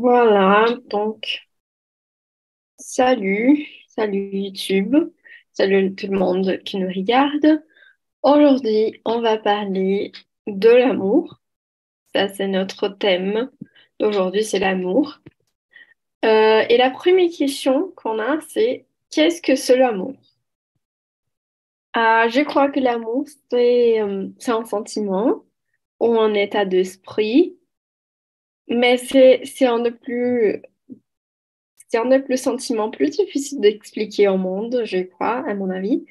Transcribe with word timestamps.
Voilà, 0.00 0.64
donc 0.86 1.42
salut, 2.78 3.66
salut 3.88 4.30
YouTube, 4.32 4.96
salut 5.52 5.94
tout 5.94 6.06
le 6.06 6.18
monde 6.18 6.58
qui 6.64 6.78
nous 6.78 6.88
regarde. 6.88 7.62
Aujourd'hui, 8.22 9.02
on 9.04 9.20
va 9.20 9.36
parler 9.36 10.12
de 10.46 10.70
l'amour. 10.70 11.42
Ça, 12.14 12.28
c'est 12.28 12.48
notre 12.48 12.88
thème 12.88 13.50
d'aujourd'hui, 13.98 14.42
c'est 14.42 14.58
l'amour. 14.58 15.20
Euh, 16.24 16.64
et 16.70 16.78
la 16.78 16.90
première 16.90 17.30
question 17.30 17.92
qu'on 17.94 18.18
a, 18.20 18.40
c'est 18.48 18.86
qu'est-ce 19.10 19.42
que 19.42 19.54
c'est 19.54 19.76
l'amour? 19.76 20.14
Ah, 21.92 22.26
je 22.30 22.40
crois 22.40 22.70
que 22.70 22.80
l'amour, 22.80 23.26
euh, 23.52 24.28
c'est 24.38 24.50
un 24.50 24.64
sentiment 24.64 25.44
ou 26.00 26.18
un 26.18 26.32
état 26.32 26.64
d'esprit 26.64 27.59
mais 28.70 28.96
c'est 28.98 29.66
un 29.66 29.80
de 29.80 29.90
plus 29.90 30.62
c'est 31.90 31.98
un 31.98 32.06
des 32.06 32.20
plus 32.20 32.36
sentiments 32.38 32.90
plus 32.90 33.10
difficiles 33.10 33.60
d'expliquer 33.60 34.28
au 34.28 34.36
monde, 34.38 34.82
je 34.84 34.98
crois, 35.00 35.44
à 35.48 35.54
mon 35.54 35.70
avis, 35.70 36.06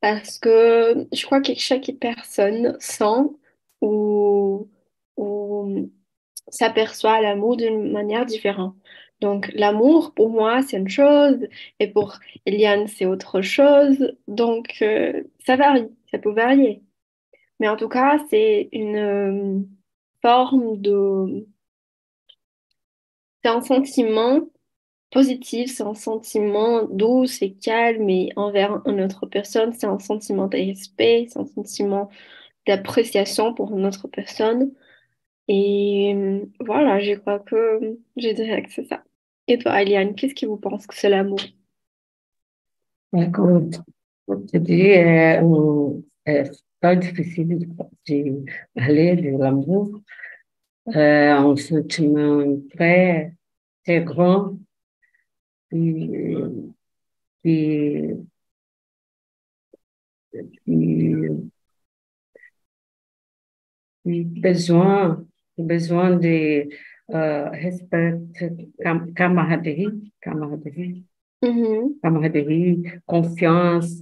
parce 0.00 0.38
que 0.38 1.08
je 1.12 1.24
crois 1.26 1.40
que 1.42 1.54
chaque 1.56 1.90
personne 2.00 2.76
sent 2.80 3.30
ou, 3.80 4.68
ou 5.16 5.90
s'aperçoit 6.48 7.20
l'amour 7.22 7.56
d'une 7.56 7.92
manière 7.92 8.26
différente. 8.26 8.76
Donc 9.20 9.50
l'amour, 9.54 10.14
pour 10.14 10.30
moi, 10.30 10.62
c'est 10.62 10.78
une 10.78 10.88
chose, 10.88 11.38
et 11.80 11.88
pour 11.88 12.18
Eliane, 12.46 12.88
c'est 12.88 13.06
autre 13.06 13.42
chose. 13.42 14.14
Donc 14.28 14.76
euh, 14.82 15.22
ça 15.46 15.56
varie, 15.56 15.88
ça 16.10 16.18
peut 16.18 16.32
varier. 16.32 16.82
Mais 17.60 17.68
en 17.68 17.76
tout 17.76 17.88
cas, 17.88 18.18
c'est 18.30 18.68
une 18.72 18.96
euh, 18.96 19.60
forme 20.22 20.80
de 20.80 21.46
c'est 23.42 23.50
un 23.50 23.60
sentiment 23.60 24.40
positif, 25.10 25.74
c'est 25.74 25.82
un 25.82 25.94
sentiment 25.94 26.84
doux 26.84 27.26
et 27.40 27.52
calme 27.54 28.08
et 28.08 28.30
envers 28.36 28.80
une 28.86 29.02
autre 29.02 29.26
personne, 29.26 29.72
c'est 29.72 29.86
un 29.86 29.98
sentiment 29.98 30.48
de 30.48 30.56
respect, 30.56 31.26
c'est 31.28 31.38
un 31.38 31.46
sentiment 31.46 32.08
d'appréciation 32.66 33.54
pour 33.54 33.76
une 33.76 33.86
autre 33.86 34.08
personne. 34.08 34.72
Et 35.48 36.14
euh, 36.14 36.40
voilà, 36.60 37.00
je 37.00 37.14
crois 37.14 37.40
que 37.40 37.98
je 38.16 38.28
dirais 38.30 38.62
que 38.62 38.72
c'est 38.72 38.86
ça. 38.86 39.02
Et 39.48 39.58
toi, 39.58 39.82
Eliane, 39.82 40.14
qu'est-ce 40.14 40.34
que 40.34 40.46
vous 40.46 40.56
pensez 40.56 40.86
que 40.86 40.94
c'est 40.94 41.08
l'amour? 41.08 41.40
Écoute, 43.14 43.80
je 44.28 44.58
dis, 44.58 44.92
euh, 44.92 45.90
c'est 46.24 46.50
pas 46.80 46.96
difficile 46.96 47.58
de, 47.58 48.44
parler 48.74 49.16
de 49.16 49.36
l'amour. 49.36 50.00
Euh, 50.96 51.56
sentiment 51.56 52.44
très, 52.74 53.34
très 53.84 54.00
grand 54.02 54.58
qui, 55.70 56.08
qui, 57.42 58.26
qui, 60.64 61.52
qui 64.04 64.24
besoin, 64.24 65.24
besoin 65.58 66.16
de 66.16 66.68
euh, 67.14 67.48
respect, 67.50 68.18
cam 68.82 69.12
camaraderie, 69.14 70.12
camaraderie, 70.20 71.04
Mhm. 71.42 72.00
camaraderie, 72.02 72.84
confiance, 73.06 74.00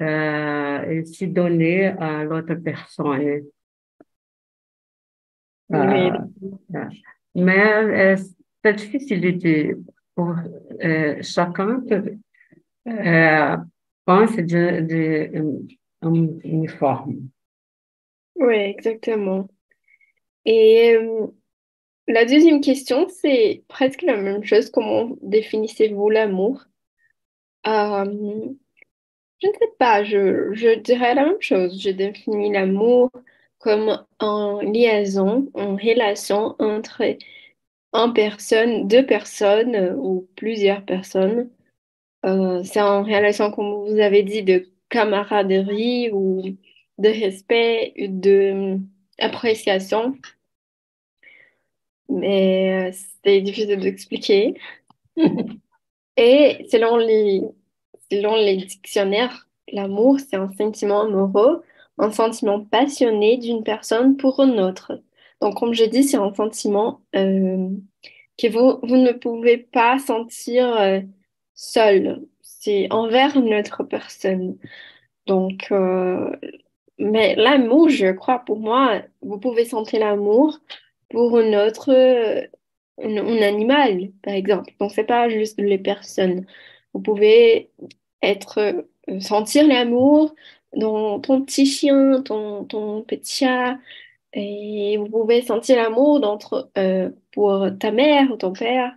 euh, 0.00 0.90
et 0.90 1.04
se 1.04 1.24
donner 1.26 1.86
à 1.88 2.24
l'autre 2.24 2.54
personne. 2.56 3.42
Oui, 5.72 6.12
Euh, 6.74 6.88
mais 7.34 8.16
euh, 8.66 8.72
de 8.72 9.30
dire 9.30 9.76
pour 10.14 10.34
euh, 10.82 11.22
chacun 11.22 11.82
que 11.88 12.16
euh, 12.88 13.56
pense 14.04 14.36
de, 14.36 15.30
um, 16.02 16.40
uniforme. 16.44 17.28
oui, 18.36 18.54
exactement. 18.54 19.48
Et 20.44 20.94
euh, 20.96 21.26
la 22.08 22.24
deuxième 22.24 22.60
question, 22.60 23.08
c'est 23.08 23.62
presque 23.68 24.02
la 24.02 24.16
même 24.16 24.42
chose. 24.44 24.70
Comment 24.70 25.16
définissez-vous 25.22 26.10
l'amour? 26.10 26.64
Euh, 27.66 28.04
je 29.40 29.46
ne 29.48 29.52
sais 29.52 29.72
pas, 29.78 30.02
je, 30.04 30.52
je 30.52 30.78
dirais 30.80 31.14
la 31.14 31.26
même 31.26 31.40
chose. 31.40 31.80
Je 31.80 31.90
définis 31.90 32.52
l'amour 32.52 33.10
comme 33.58 34.04
une 34.20 34.72
liaison, 34.72 35.48
une 35.56 35.76
relation 35.76 36.56
entre 36.58 37.02
une 37.92 38.12
personne, 38.14 38.88
deux 38.88 39.04
personnes 39.06 39.74
euh, 39.74 39.94
ou 39.96 40.28
plusieurs 40.36 40.84
personnes. 40.84 41.50
Euh, 42.26 42.62
c'est 42.64 42.80
une 42.80 43.04
relation, 43.04 43.50
comme 43.50 43.86
vous 43.86 43.98
avez 43.98 44.22
dit, 44.22 44.42
de 44.42 44.68
camaraderie 44.88 46.10
ou 46.12 46.42
de 46.98 47.08
respect, 47.08 47.94
de 47.98 48.78
appréciation. 49.18 50.16
Mais 52.08 52.90
euh, 52.90 52.96
c'est 53.24 53.40
difficile 53.40 53.78
d'expliquer. 53.78 54.54
Et 56.16 56.66
selon 56.70 56.96
les, 56.96 57.42
selon 58.10 58.36
les 58.36 58.56
dictionnaires, 58.56 59.48
l'amour, 59.72 60.20
c'est 60.20 60.36
un 60.36 60.52
sentiment 60.52 61.02
amoureux, 61.02 61.62
un 61.98 62.10
sentiment 62.12 62.60
passionné 62.64 63.38
d'une 63.38 63.64
personne 63.64 64.16
pour 64.16 64.40
une 64.40 64.60
autre. 64.60 65.02
Donc, 65.42 65.56
comme 65.56 65.74
je 65.74 65.84
dis, 65.84 66.04
c'est 66.04 66.16
un 66.16 66.32
sentiment 66.32 67.02
euh, 67.16 67.68
que 68.38 68.46
vous, 68.48 68.96
ne 68.96 69.12
pouvez 69.12 69.58
pas 69.58 69.98
sentir 69.98 70.72
euh, 70.76 71.00
seul. 71.54 72.22
C'est 72.42 72.86
envers 72.92 73.36
une 73.36 73.52
autre 73.54 73.82
personne. 73.82 74.56
Donc, 75.26 75.68
euh, 75.72 76.30
mais 76.98 77.34
l'amour, 77.34 77.88
je 77.88 78.12
crois, 78.12 78.38
pour 78.38 78.60
moi, 78.60 79.02
vous 79.20 79.38
pouvez 79.40 79.64
sentir 79.64 80.00
l'amour 80.00 80.60
pour 81.10 81.40
une 81.40 81.56
autre, 81.56 81.90
un, 83.02 83.42
animal, 83.42 84.12
par 84.22 84.34
exemple. 84.34 84.72
Donc, 84.78 84.92
c'est 84.92 85.04
pas 85.04 85.28
juste 85.28 85.60
les 85.60 85.78
personnes. 85.78 86.46
Vous 86.94 87.00
pouvez 87.00 87.70
être, 88.22 88.86
sentir 89.20 89.66
l'amour 89.66 90.34
dans 90.76 91.20
ton 91.20 91.42
petit 91.42 91.66
chien, 91.66 92.22
ton, 92.22 92.64
ton 92.64 93.02
petit 93.02 93.44
chat, 93.44 93.78
et 94.32 94.96
vous 94.96 95.08
pouvez 95.08 95.42
sentir 95.42 95.76
l'amour 95.76 96.20
d'entre, 96.20 96.70
euh, 96.78 97.10
pour 97.32 97.66
ta 97.78 97.90
mère 97.90 98.30
ou 98.32 98.36
ton 98.36 98.52
père. 98.52 98.92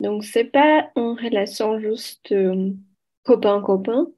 Donc, 0.00 0.24
c'est 0.24 0.44
pas 0.44 0.90
une 0.96 1.16
relation 1.18 1.78
juste 1.80 2.32
euh, 2.32 2.70
copain-copain, 3.24 4.08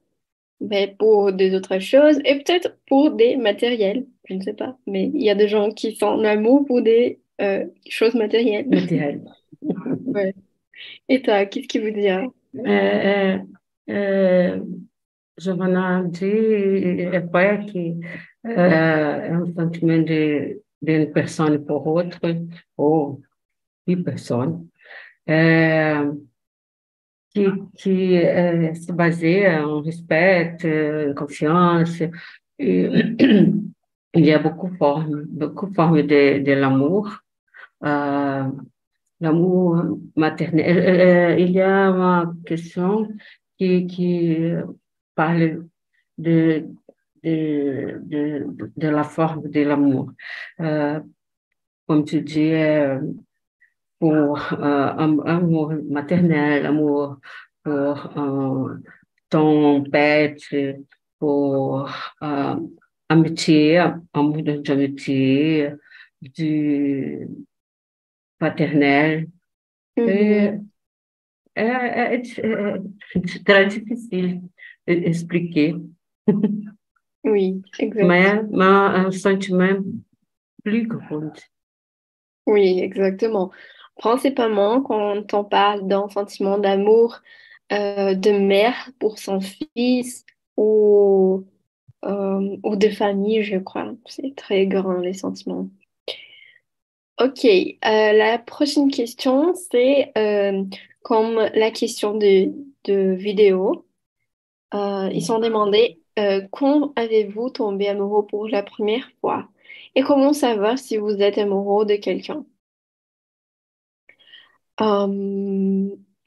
mais 0.60 0.94
pour 0.98 1.32
des 1.32 1.54
autres 1.54 1.78
choses 1.78 2.18
et 2.24 2.36
peut-être 2.36 2.78
pour 2.86 3.10
des 3.10 3.36
matériels, 3.36 4.06
je 4.28 4.34
ne 4.34 4.42
sais 4.42 4.54
pas. 4.54 4.76
Mais 4.86 5.10
il 5.14 5.22
y 5.22 5.30
a 5.30 5.34
des 5.34 5.48
gens 5.48 5.70
qui 5.70 5.96
sont 5.96 6.06
en 6.06 6.24
amour 6.24 6.64
pour 6.66 6.82
des 6.82 7.20
euh, 7.40 7.66
choses 7.88 8.14
matérielles. 8.14 8.68
Matériel. 8.68 9.24
Ouais. 10.06 10.34
Et 11.08 11.22
toi, 11.22 11.46
qu'est-ce 11.46 11.68
qui 11.68 11.78
vous? 11.78 11.88
É, 12.66 12.72
é, 12.72 13.44
é, 13.86 14.60
Giovanna 15.38 16.02
dit 16.04 17.06
après 17.14 17.66
que 17.66 18.00
é, 18.44 19.28
é 19.28 19.38
um 19.38 19.52
sentimento 19.54 20.06
de, 20.06 20.60
de 20.80 20.92
une 20.92 21.12
personne 21.12 21.64
pour 21.64 21.86
autre, 21.86 22.20
ou 22.76 23.20
une 23.86 24.04
personne, 24.04 24.68
é, 25.26 25.94
que, 27.34 27.66
que 27.78 28.16
é, 28.16 28.74
se 28.74 28.92
baseia 28.92 29.66
en 29.66 29.82
respect, 29.82 30.58
en 31.10 31.14
confiance, 31.14 32.02
il 32.58 34.26
y 34.26 34.32
a 34.32 34.38
beaucoup 34.38 34.70
de 34.70 34.76
formes, 34.76 35.24
beaucoup 35.28 35.66
de 35.68 36.02
de, 36.02 36.42
de 36.44 36.52
l'amour. 36.52 37.22
Euh, 37.84 38.48
l'amour 39.22 39.98
maternel. 40.16 40.78
Euh, 40.78 41.38
il 41.38 41.52
y 41.52 41.60
a 41.60 41.88
une 41.88 42.42
question 42.44 43.08
qui, 43.56 43.86
qui 43.86 44.36
parle 45.14 45.64
de, 46.18 46.66
de, 47.22 48.00
de, 48.02 48.72
de 48.76 48.88
la 48.88 49.04
forme 49.04 49.48
de 49.48 49.60
l'amour. 49.60 50.12
Euh, 50.60 51.00
comme 51.86 52.04
tu 52.04 52.20
dis, 52.22 52.52
euh, 52.52 53.00
pour 53.98 54.38
euh, 54.52 54.92
un, 54.96 55.18
amour 55.20 55.72
maternel, 55.88 56.66
amour 56.66 57.18
pour 57.62 58.18
euh, 58.18 58.76
ton 59.28 59.84
pet, 59.84 60.36
pour 61.18 61.88
amitié, 63.08 63.78
amour 64.12 64.42
d'amitié, 64.42 65.72
du 66.20 67.28
paternel. 68.38 69.28
Mhm. 69.96 70.08
É, 70.08 70.60
é, 71.54 71.64
é, 71.64 72.14
é, 72.14 72.16
é 72.16 73.38
très 73.44 73.66
difficile 73.66 74.42
d'expliquer, 74.86 75.76
Oui, 77.24 77.62
exact. 77.78 78.04
mais, 78.04 78.42
mais 78.50 78.64
un 78.64 79.10
sentiment 79.10 79.78
plus 80.64 80.86
grand. 80.86 81.32
Oui, 82.46 82.80
exactement. 82.80 83.50
principalement 83.96 84.82
quand 84.82 85.32
on 85.32 85.44
parle 85.44 85.86
d'un 85.86 86.08
sentiment 86.08 86.58
d'amour 86.58 87.20
euh, 87.72 88.14
de 88.14 88.32
mère 88.32 88.90
pour 88.98 89.18
son 89.18 89.40
fils 89.40 90.26
ou, 90.56 91.44
euh, 92.04 92.56
ou 92.64 92.76
de 92.76 92.88
famille, 92.88 93.42
je 93.44 93.58
crois. 93.58 93.92
C'est 94.06 94.34
très 94.36 94.66
grand, 94.66 94.94
les 94.94 95.14
sentiments. 95.14 95.68
Ok, 97.20 97.44
euh, 97.44 97.78
la 97.84 98.38
prochaine 98.38 98.90
question, 98.90 99.54
c'est 99.54 100.12
comme 101.02 101.36
la 101.54 101.70
question 101.70 102.16
de, 102.16 102.52
de 102.84 103.14
vidéo. 103.14 103.86
ils 104.72 105.24
sont 105.24 105.38
demandés 105.38 106.01
quand 106.52 106.92
avez-vous 106.96 107.50
tombé 107.50 107.88
amoureux 107.88 108.26
pour 108.26 108.48
la 108.48 108.62
première 108.62 109.10
fois? 109.20 109.48
Et 109.94 110.02
comment 110.02 110.32
savoir 110.32 110.78
si 110.78 110.96
vous 110.96 111.20
êtes 111.22 111.38
amoureux 111.38 111.86
de 111.86 111.96
quelqu'un? 111.96 112.44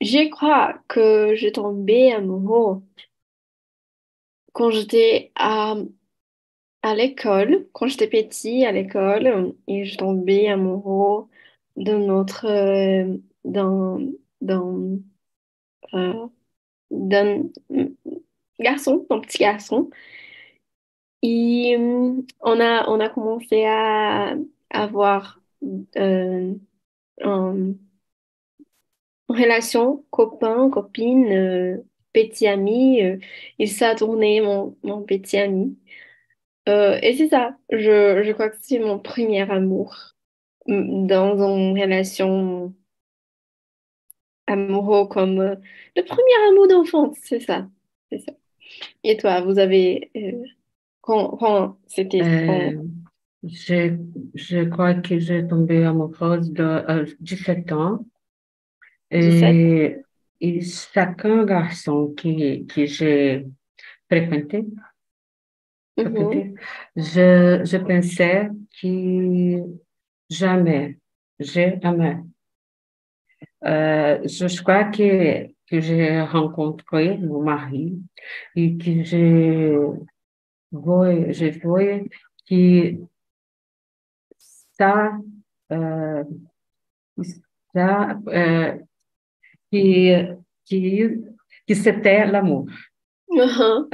Je 0.02 0.30
crois 0.30 0.80
que 0.88 1.36
j'ai 1.36 1.52
tombé 1.52 2.12
amoureux 2.14 2.82
quand 4.54 4.72
j'étais 4.72 5.32
à, 5.36 5.76
à 6.84 6.96
l'école, 6.96 7.68
quand 7.74 7.88
j'étais 7.88 8.08
petit 8.08 8.66
à 8.66 8.72
l'école, 8.72 9.56
et 9.68 9.86
je 9.86 9.98
tombé 9.98 10.48
amoureux 10.50 11.28
d'un 11.76 12.10
autre, 12.10 12.46
euh, 12.48 13.18
d'un, 13.44 14.00
euh, 15.94 16.28
d'un 16.92 17.44
garçon, 18.60 19.06
d'un 19.10 19.20
petit 19.20 19.40
garçon. 19.40 19.90
Et 21.22 21.76
euh, 21.78 22.22
on 22.42 22.60
a, 22.60 22.88
on 22.90 23.00
a 23.00 23.10
commencé 23.10 23.66
à 23.66 24.36
avoir 24.72 25.40
euh, 25.98 26.54
un 27.24 27.74
relation 29.30 30.06
copain, 30.12 30.70
copine, 30.70 31.26
euh, 31.32 31.78
petit 32.14 32.48
ami. 32.48 33.02
Euh, 33.04 33.18
et 33.60 33.68
tourné 33.98 34.42
mon, 34.42 34.78
mon 34.84 35.02
petit 35.04 35.38
ami. 35.38 35.78
Et 36.68 37.16
c'est 37.18 37.30
ça, 37.30 37.58
je, 37.72 38.24
je 38.24 38.32
crois 38.34 38.50
que 38.50 38.58
c'est 38.62 38.80
mon 38.80 39.00
premier 39.00 39.50
amour 39.52 40.16
mm, 40.68 41.08
dans 41.08 41.38
une 41.58 41.80
relation 41.80 42.74
amoureux 44.48 45.08
comme 45.08 45.40
le 45.96 46.04
premier 46.04 46.48
amour 46.50 46.68
d'enfance, 46.68 47.18
c'est 47.24 47.40
ça. 47.40 47.68
Et 49.04 49.18
toi, 49.18 49.42
vous 49.42 49.60
avez 49.60 50.12
quand, 51.02 51.38
quand 51.38 51.78
c'était 51.88 52.22
je, 53.44 53.96
je 54.34 54.64
crois 54.64 54.96
que 54.96 55.20
j'ai 55.20 55.48
tombé 55.48 55.84
amoureuse 55.86 56.52
de 56.52 57.16
17 57.20 57.72
ans. 57.72 58.06
Et, 59.12 59.98
et 60.42 60.62
chacun 60.62 61.46
garçon 61.46 62.14
qui, 62.18 62.66
que 62.66 62.86
j'ai 62.86 63.46
fréquenté, 64.10 64.66
Mhm. 65.98 66.56
je, 66.98 67.62
je 67.64 67.78
pensais 67.78 68.50
que 68.82 69.64
jamais, 70.30 71.00
jamais. 71.40 72.18
Euh, 73.66 74.20
je 74.28 74.62
crois 74.62 74.86
que, 74.86 75.48
que 75.70 75.82
j'ai 75.82 76.22
rencontré 76.22 77.18
mon 77.18 77.42
mari 77.42 78.00
et 78.56 78.78
que 78.78 79.04
j'ai 79.04 79.76
vu, 80.72 81.34
j'ai 81.34 81.50
vu 81.50 82.10
que 82.48 82.98
ça, 84.78 85.12
euh, 85.72 86.24
ça 87.74 88.18
euh, 88.28 88.78
que, 89.72 90.34
que, 90.70 91.16
que 91.68 91.74
c'était 91.74 92.26
l'amour. 92.26 92.68
Mhm. 93.30 93.90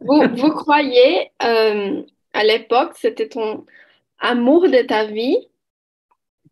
Vous, 0.00 0.22
vous 0.36 0.50
croyez, 0.50 1.32
euh, 1.42 2.02
à 2.32 2.44
l'époque, 2.44 2.92
c'était 2.96 3.28
ton 3.28 3.66
amour 4.18 4.68
de 4.68 4.82
ta 4.86 5.06
vie, 5.06 5.48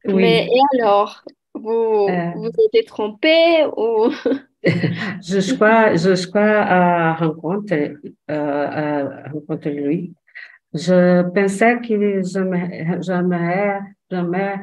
mais 0.05 0.49
Oui, 0.51 0.57
et 0.57 0.79
alors, 0.81 1.23
vous 1.55 2.07
euh, 2.09 2.31
vous 2.37 2.51
étiez 2.67 2.85
trompé 2.85 3.65
ou... 3.77 4.11
je 4.65 6.27
crois 6.27 6.41
à 6.41 7.15
rencontrer, 7.15 7.95
euh, 8.31 8.67
à 9.27 9.29
rencontrer 9.31 9.73
lui. 9.75 10.13
Je 10.75 11.23
pensais 11.31 11.79
que 11.81 12.23
j'aimerais, 12.23 12.99
j'aimerais, 13.01 14.61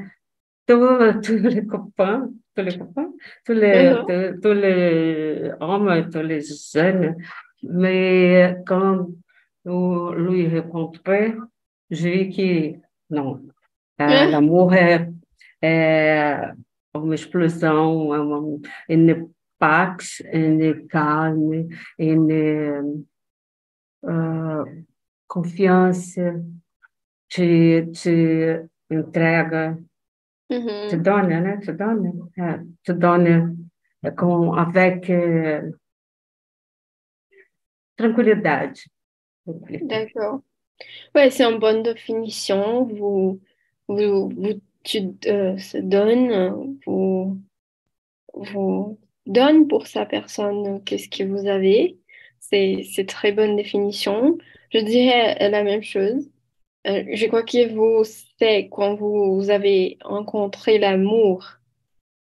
tous, 0.68 1.22
tous 1.24 1.38
les 1.48 1.66
copains, 1.66 2.30
tous 2.56 2.64
les 2.64 2.78
copains, 2.78 3.12
tous 3.46 3.54
les, 3.54 3.90
Mhm. 3.90 4.06
tous, 4.08 4.42
tous 4.42 4.54
les 4.54 5.52
hommes, 5.60 6.10
tous 6.12 6.20
les 6.22 6.42
jeunes. 6.74 7.16
Mais 7.64 8.58
quand 8.68 9.08
nous 9.66 10.12
lui 10.14 10.48
rencontré, 10.60 11.36
j'ai 11.90 12.26
vu 12.26 12.30
que 12.30 12.80
non, 13.10 13.40
euh, 14.02 14.06
Ah, 14.08 14.26
l'amour 14.28 14.74
est, 14.74 15.08
est 15.62 16.38
uma 16.94 17.14
explosão, 17.16 18.14
é 18.14 18.20
uma, 18.20 18.60
une 18.90 19.30
pax, 19.58 20.22
une 20.32 20.88
calme, 20.88 21.68
une 21.98 23.06
uh, 24.04 24.86
confiança, 25.28 26.34
te, 27.30 27.92
te 27.92 28.70
entrega, 28.90 29.78
te 30.48 30.56
mhm. 30.96 31.04
donne, 31.04 31.42
né? 31.42 31.58
Te 31.58 31.72
donne, 31.72 32.30
é, 32.38 32.60
te 32.84 32.94
donne 32.94 33.68
é, 34.04 34.12
com, 34.12 34.54
avec 34.54 35.10
euh, 35.10 35.72
tranquilidade. 37.98 38.78
D'accord. 39.46 40.42
Ouais, 41.14 41.30
c'est 41.30 41.44
une 41.44 41.60
bonne 41.60 41.84
définition. 41.84 42.84
Vous, 42.86 43.40
vous, 43.88 44.30
vous 44.30 44.62
tu 44.84 45.00
euh, 45.26 45.58
se 45.58 45.78
donne, 45.80 46.78
vous, 46.86 47.40
vous 48.34 49.00
donne 49.26 49.68
pour 49.68 49.88
sa 49.88 50.06
personne 50.06 50.68
euh, 50.68 50.80
qu'est-ce 50.80 51.10
que 51.10 51.24
vous 51.24 51.48
avez. 51.48 51.98
C'est, 52.40 53.08
très 53.08 53.32
bonne 53.32 53.56
définition. 53.56 54.38
Je 54.72 54.80
dirais 54.80 55.38
euh, 55.42 55.50
la 55.50 55.64
même 55.64 55.84
chose. 55.84 56.30
Euh, 56.88 57.04
je 57.12 57.26
crois 57.26 57.44
que 57.44 57.74
vous, 57.74 58.04
c'est 58.40 58.70
quand 58.72 58.96
vous, 58.96 59.50
avez 59.50 59.98
rencontré 60.04 60.78
l'amour, 60.78 61.54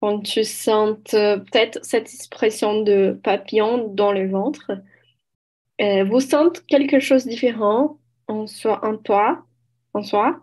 quand 0.01 0.21
tu 0.21 0.43
sens 0.43 0.97
peut-être 1.11 1.83
cette 1.83 2.11
expression 2.13 2.81
de 2.81 3.19
papillon 3.23 3.89
dans 3.89 4.11
le 4.11 4.27
ventre, 4.29 4.71
vous 5.79 6.19
sentez 6.19 6.61
quelque 6.67 6.99
chose 6.99 7.25
de 7.25 7.29
différent 7.29 7.99
en 8.27 8.47
soi, 8.47 8.79
en 8.85 8.97
toi, 8.97 9.45
en 9.93 10.03
soi. 10.03 10.41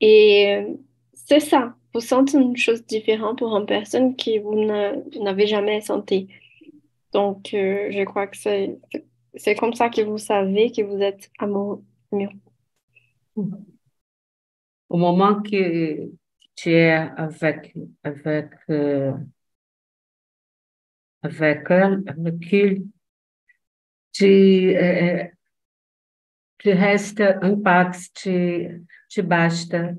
Et 0.00 0.66
c'est 1.12 1.40
ça, 1.40 1.76
vous 1.92 2.00
sentez 2.00 2.38
une 2.38 2.56
chose 2.56 2.84
différente 2.86 3.38
pour 3.38 3.56
une 3.56 3.66
personne 3.66 4.16
que 4.16 4.40
vous 4.40 5.22
n'avez 5.22 5.46
jamais 5.46 5.80
senti. 5.80 6.28
Donc, 7.12 7.52
euh, 7.52 7.90
je 7.90 8.04
crois 8.04 8.26
que 8.26 8.36
c'est 8.36 9.54
comme 9.56 9.74
ça 9.74 9.90
que 9.90 10.00
vous 10.02 10.18
savez 10.18 10.72
que 10.72 10.82
vous 10.82 11.00
êtes 11.00 11.30
amoureux. 11.38 11.84
Au 14.88 14.96
moment 14.96 15.42
que 15.42 16.10
tu 16.54 16.70
es 16.70 16.90
avec, 16.92 17.74
avec, 18.02 18.50
euh, 18.70 19.12
avec 21.22 21.66
elle, 21.70 22.02
avec 22.06 22.52
elle, 22.52 22.82
tu, 24.12 24.76
euh, 24.76 25.24
tu 26.58 26.70
restes 26.70 27.20
un 27.20 27.56
pax, 27.56 28.12
tu, 28.12 28.84
tu 29.08 29.22
basta. 29.22 29.94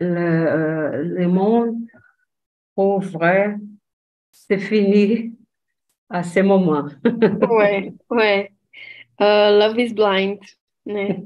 Le, 0.00 0.06
euh, 0.20 1.02
le 1.04 1.28
monde, 1.28 1.76
pour 2.74 3.00
vrai, 3.00 3.56
c'est 4.32 4.58
fini 4.58 5.36
à 6.10 6.22
ce 6.24 6.40
moment. 6.40 6.86
Ouais, 7.48 7.92
ouais. 8.10 8.52
Euh, 9.20 9.58
Love 9.58 9.78
is 9.80 9.94
blind. 9.94 10.40
Ouais. 10.86 11.22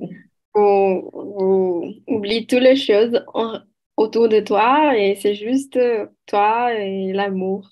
Vous, 0.55 1.11
vous 1.13 1.95
oubliez 2.09 2.47
toutes 2.47 2.61
les 2.63 2.77
choses 2.77 3.25
en- 3.35 3.61
autour 3.97 4.29
de 4.29 4.41
toi 4.41 4.97
et 4.99 5.17
c'est 5.17 5.35
juste 5.35 5.77
euh, 5.77 6.07
toi 6.27 6.75
et 6.75 7.13
l'amour. 7.13 7.71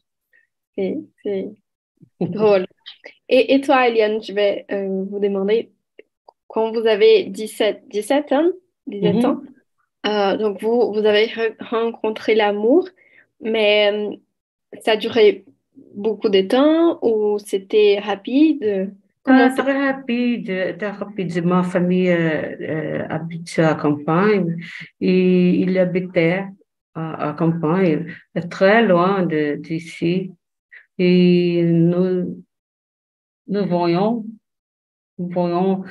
C'est 0.76 0.98
drôle. 2.20 2.66
Et, 3.28 3.54
et 3.54 3.60
toi, 3.60 3.88
Eliane, 3.88 4.22
je 4.22 4.32
vais 4.32 4.66
euh, 4.72 5.04
vous 5.10 5.18
demander, 5.20 5.72
quand 6.48 6.72
vous 6.72 6.86
avez 6.86 7.24
dix-sept 7.26 7.84
dix-sept 7.88 8.32
ans, 8.32 8.50
dix-sept 8.86 9.24
ans, 9.26 9.42
Mhm. 9.42 9.57
Euh, 10.08 10.36
donc 10.36 10.62
vous, 10.62 10.92
vous 10.94 11.04
avez 11.04 11.26
re- 11.26 11.56
rencontré 11.60 12.34
l'amour, 12.34 12.88
mais 13.40 13.92
euh, 13.92 14.16
ça 14.80 14.92
a 14.92 14.96
duré 14.96 15.44
beaucoup 15.94 16.28
de 16.28 16.42
temps 16.42 16.98
ou 17.02 17.38
c'était 17.38 17.98
rapide? 17.98 18.92
Comment 19.22 19.46
Euh, 19.46 19.54
très 19.62 19.86
rapide, 19.86 20.78
très 20.78 20.90
rapide. 20.90 21.44
Ma 21.44 21.62
famille 21.62 22.10
habite 22.10 23.58
à 23.58 23.74
campagne 23.74 24.56
et 25.00 25.50
il 25.62 25.76
habitait 25.78 26.44
à, 26.94 27.30
à 27.30 27.32
campagne, 27.34 28.06
très 28.50 28.82
loin 28.82 29.26
d'ici. 29.26 30.32
Et 30.98 31.62
nous, 31.62 32.42
nous 33.46 33.66
voyons, 33.66 34.24
nous 35.18 35.28
voyons 35.28 35.84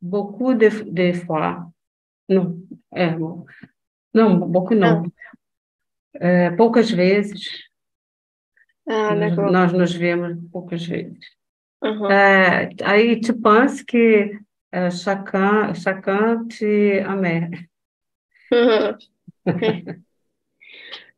beaucoup 0.00 0.54
de 0.54 1.12
fois. 1.12 1.71
Não, 2.32 2.62
é, 2.92 3.16
não, 4.14 4.14
Ah, 4.14 4.74
não. 4.74 5.12
É, 6.14 6.50
poucas 6.50 6.90
vezes, 6.90 7.48
ah, 8.86 9.14
nós, 9.14 9.36
d'accord. 9.36 9.52
nós 9.52 9.72
nos 9.72 9.94
vemos 9.94 10.36
poucas 10.50 10.84
vezes. 10.84 11.18
Mhm. 11.82 12.10
É, 12.10 12.70
aí 12.84 13.20
tu 13.20 13.34
penses 13.40 13.82
que 13.82 14.38
é, 14.70 14.90
chacun, 14.90 15.74
chacun 15.74 16.46
te 16.48 17.00
aime. 17.00 17.68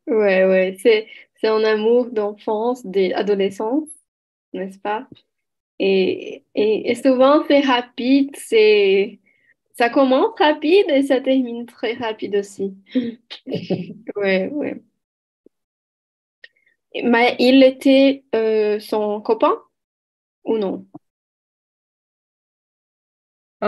Ouais, 0.07 0.37
ouais, 0.45 0.77
c'est, 0.79 1.07
c'est 1.35 1.47
un 1.47 1.63
amour 1.63 2.11
d'enfance, 2.11 2.85
d'adolescence, 2.85 3.89
n'est-ce 4.53 4.79
pas? 4.79 5.07
Et, 5.79 6.43
et, 6.55 6.91
et 6.91 6.95
souvent, 6.95 7.43
c'est 7.47 7.59
rapide, 7.59 8.35
c'est, 8.35 9.19
ça 9.77 9.89
commence 9.89 10.33
rapide 10.39 10.85
et 10.89 11.03
ça 11.03 11.21
termine 11.21 11.65
très 11.65 11.93
rapide 11.93 12.35
aussi. 12.37 12.75
Ouais, 14.15 14.49
ouais. 14.51 14.81
Mais 17.03 17.35
il 17.39 17.63
était 17.63 18.23
euh, 18.35 18.79
son 18.79 19.21
copain 19.21 19.57
ou 20.45 20.57
non? 20.59 20.87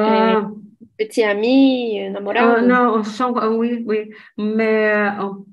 Euh, 0.06 0.36
Ah, 0.40 0.52
petit 0.98 1.24
ami, 1.24 2.00
euh, 2.02 2.12
ah, 2.36 2.62
não, 2.62 3.04
são, 3.04 3.38
ah, 3.38 3.50
oui, 3.50 3.84
oui, 3.86 4.10
mais 4.38 4.92
un, 4.92 5.46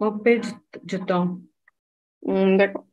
un 0.00 0.18
peu 0.18 0.38
de, 0.40 0.48
de 0.84 0.98
temps. 1.04 1.40
Hmm, 2.22 2.56
d'accord. 2.58 2.86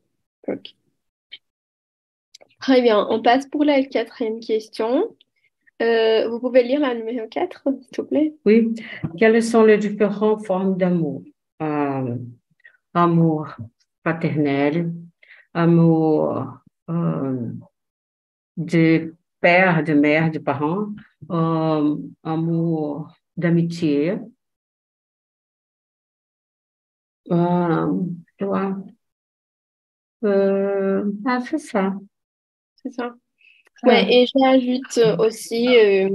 Très 2.61 2.81
bien. 2.81 3.05
On 3.09 3.21
passe 3.21 3.47
pour 3.47 3.65
la 3.65 3.83
quatrième 3.83 4.39
question. 4.39 5.13
Euh, 5.81 6.27
vous 6.29 6.39
pouvez 6.39 6.63
lire 6.63 6.79
la 6.81 6.93
numéro 6.93 7.27
4, 7.27 7.63
s'il 7.81 7.91
te 7.91 8.01
plaît? 8.01 8.35
Oui. 8.45 8.73
Quelles 9.17 9.41
sont 9.41 9.63
les 9.63 9.77
différentes 9.77 10.45
formes 10.45 10.77
d'amour? 10.77 11.23
Euh, 11.61 12.15
amour 12.93 13.47
paternel, 14.03 14.91
amour 15.53 16.47
euh, 16.89 17.51
de 18.57 19.15
père, 19.39 19.83
de 19.83 19.93
mère, 19.93 20.31
de 20.31 20.39
parents, 20.39 20.87
amour 22.23 23.13
d'amitié. 23.37 24.17
Ah, 31.25 31.39
c'est 31.45 31.57
ça. 31.59 31.93
C'est 32.75 32.91
ça. 32.91 33.15
Ouais, 33.83 34.05
et 34.09 34.25
j'ajoute 34.35 34.99
aussi 35.19 35.67
euh, 35.77 36.09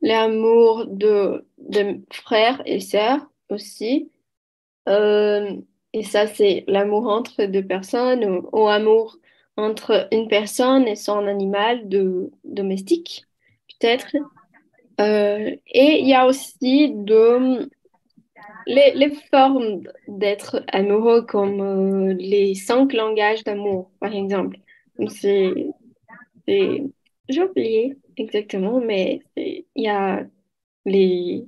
l'amour 0.00 0.86
de, 0.88 1.46
de 1.58 2.00
frères 2.12 2.62
et 2.66 2.80
sœurs 2.80 3.20
aussi. 3.50 4.10
Euh, 4.88 5.56
et 5.92 6.04
ça, 6.04 6.26
c'est 6.26 6.64
l'amour 6.68 7.08
entre 7.08 7.44
deux 7.46 7.66
personnes 7.66 8.24
ou, 8.24 8.48
ou 8.52 8.68
amour 8.68 9.18
entre 9.56 10.08
une 10.12 10.28
personne 10.28 10.88
et 10.88 10.96
son 10.96 11.26
animal 11.28 11.88
de, 11.88 12.30
domestique, 12.44 13.28
peut-être. 13.80 14.06
Euh, 15.00 15.56
et 15.66 16.00
il 16.00 16.08
y 16.08 16.14
a 16.14 16.26
aussi 16.26 16.90
de, 16.94 17.70
les, 18.66 18.92
les 18.94 19.10
formes 19.30 19.82
d'être 20.08 20.64
amoureux, 20.72 21.22
comme 21.26 21.60
euh, 21.60 22.14
les 22.18 22.54
cinq 22.54 22.92
langages 22.92 23.44
d'amour, 23.44 23.90
par 24.00 24.14
exemple. 24.14 24.58
C'est, 25.08 25.68
j'ai 27.28 27.42
oublié 27.42 27.96
exactement, 28.16 28.80
mais 28.80 29.20
il 29.36 29.64
y 29.76 29.88
a 29.88 30.24
les 30.84 31.46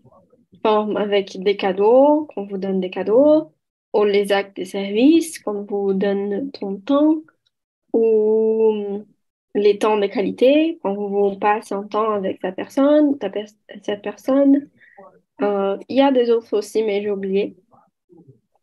formes 0.62 0.96
avec 0.96 1.38
des 1.40 1.56
cadeaux, 1.56 2.28
qu'on 2.34 2.46
vous 2.46 2.58
donne 2.58 2.80
des 2.80 2.90
cadeaux, 2.90 3.52
ou 3.94 4.04
les 4.04 4.32
actes 4.32 4.58
de 4.58 4.64
service, 4.64 5.38
qu'on 5.40 5.64
vous 5.64 5.94
donne 5.94 6.50
ton 6.52 6.78
temps, 6.78 7.16
ou 7.92 9.04
les 9.54 9.78
temps 9.78 9.98
de 9.98 10.06
qualité, 10.06 10.78
quand 10.82 10.94
vous 10.94 11.38
passez 11.38 11.74
un 11.74 11.84
temps 11.84 12.12
avec 12.12 12.40
sa 12.42 12.52
personne, 12.52 13.18
ta 13.18 13.30
pers- 13.30 13.48
cette 13.84 14.02
personne. 14.02 14.68
Euh, 15.42 15.78
il 15.88 15.96
y 15.96 16.00
a 16.02 16.12
des 16.12 16.30
autres 16.30 16.56
aussi, 16.58 16.82
mais 16.84 17.02
j'ai 17.02 17.10
oublié. 17.10 17.56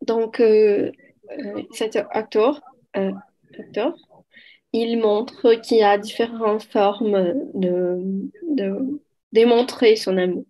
Donc, 0.01 0.39
euh, 0.39 0.91
euh, 1.31 1.63
cet 1.71 1.95
acteur, 2.11 2.61
euh, 2.97 3.11
acteur, 3.59 3.95
il 4.75 4.97
montre 4.99 5.53
qu'il 5.55 5.77
y 5.77 5.83
a 5.83 5.97
différentes 5.97 6.63
formes 6.63 7.33
de, 7.53 8.29
de 8.49 8.99
démontrer 9.31 9.95
son 9.95 10.17
amour. 10.17 10.45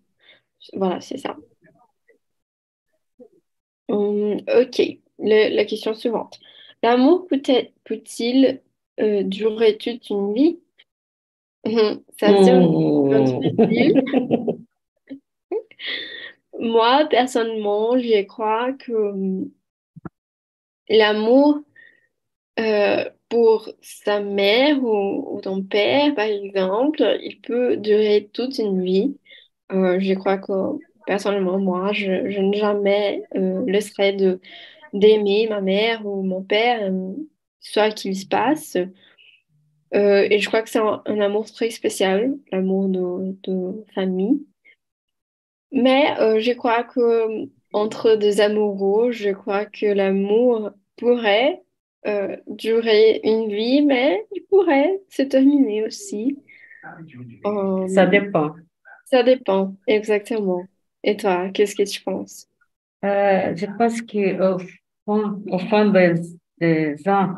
Voilà, 0.74 1.00
c'est 1.00 1.18
ça. 1.18 1.36
Hum, 3.88 4.38
ok, 4.48 4.82
Le- 5.18 5.54
la 5.54 5.64
question 5.64 5.94
suivante. 5.94 6.38
L'amour 6.82 7.26
peut-être 7.28 7.72
peut-il 7.84 8.60
euh, 9.00 9.22
durer 9.22 9.78
toute 9.78 10.10
une 10.10 10.34
vie? 10.34 10.60
Hum, 11.64 12.02
Ça. 12.20 12.32
Moi, 16.58 17.06
personnellement, 17.10 17.98
je 17.98 18.22
crois 18.24 18.72
que 18.72 18.92
hum, 18.92 19.50
l'amour 20.88 21.62
euh, 22.60 23.10
pour 23.28 23.68
sa 23.82 24.20
mère 24.20 24.82
ou, 24.82 25.40
ton 25.42 25.62
père, 25.62 26.14
par 26.14 26.26
exemple, 26.26 27.02
il 27.22 27.40
peut 27.40 27.76
durer 27.76 28.30
toute 28.32 28.58
une 28.58 28.82
vie. 28.82 29.16
Euh, 29.72 29.98
je 30.00 30.14
crois 30.14 30.38
que 30.38 30.52
personnellement, 31.06 31.58
moi, 31.58 31.92
je, 31.92 32.10
n'ai 32.10 32.58
jamais 32.58 33.24
euh, 33.36 33.64
le 33.66 33.80
serait 33.80 34.12
de 34.12 34.40
d'aimer 34.92 35.48
ma 35.48 35.60
mère 35.60 36.06
ou 36.06 36.22
mon 36.22 36.42
père, 36.42 36.80
euh, 36.90 37.12
soit 37.60 37.90
qu'il 37.90 38.16
se 38.16 38.26
passe. 38.26 38.76
Et 39.92 40.38
je 40.40 40.46
crois 40.48 40.62
que 40.62 40.68
c'est 40.68 40.78
un, 40.78 41.02
un 41.06 41.20
amour 41.20 41.50
très 41.50 41.70
spécial, 41.70 42.34
l'amour 42.52 42.88
de, 42.88 43.36
de 43.44 43.84
famille. 43.94 44.46
Mais 45.72 46.14
je 46.40 46.52
crois 46.52 46.84
que 46.84 47.48
entre 47.72 48.16
deux 48.16 48.40
amoureux, 48.40 49.12
je 49.12 49.30
crois 49.30 49.64
que 49.66 49.86
l'amour 49.86 50.70
pourrait 50.96 51.62
euh, 52.06 52.36
durer 52.46 53.20
une 53.24 53.48
vie, 53.48 53.82
mais 53.82 54.24
il 54.32 54.42
pourrait 54.48 55.00
se 55.08 55.22
terminer 55.22 55.84
aussi. 55.84 56.38
Ça 56.82 58.02
Euh, 58.04 58.06
dépend. 58.06 58.54
ça 59.06 59.22
dépend, 59.22 59.74
exactement. 59.86 60.64
Et 61.02 61.16
toi, 61.16 61.48
qu'est-ce 61.50 61.74
que 61.74 61.82
tu 61.82 62.02
penses? 62.02 62.46
Euh, 63.04 63.54
je 63.56 63.66
pense 63.78 64.00
qu'au 64.02 64.58
fond, 65.04 65.42
au 65.50 65.58
fond 65.58 65.90
des, 65.90 66.14
des 66.58 67.08
ans, 67.08 67.34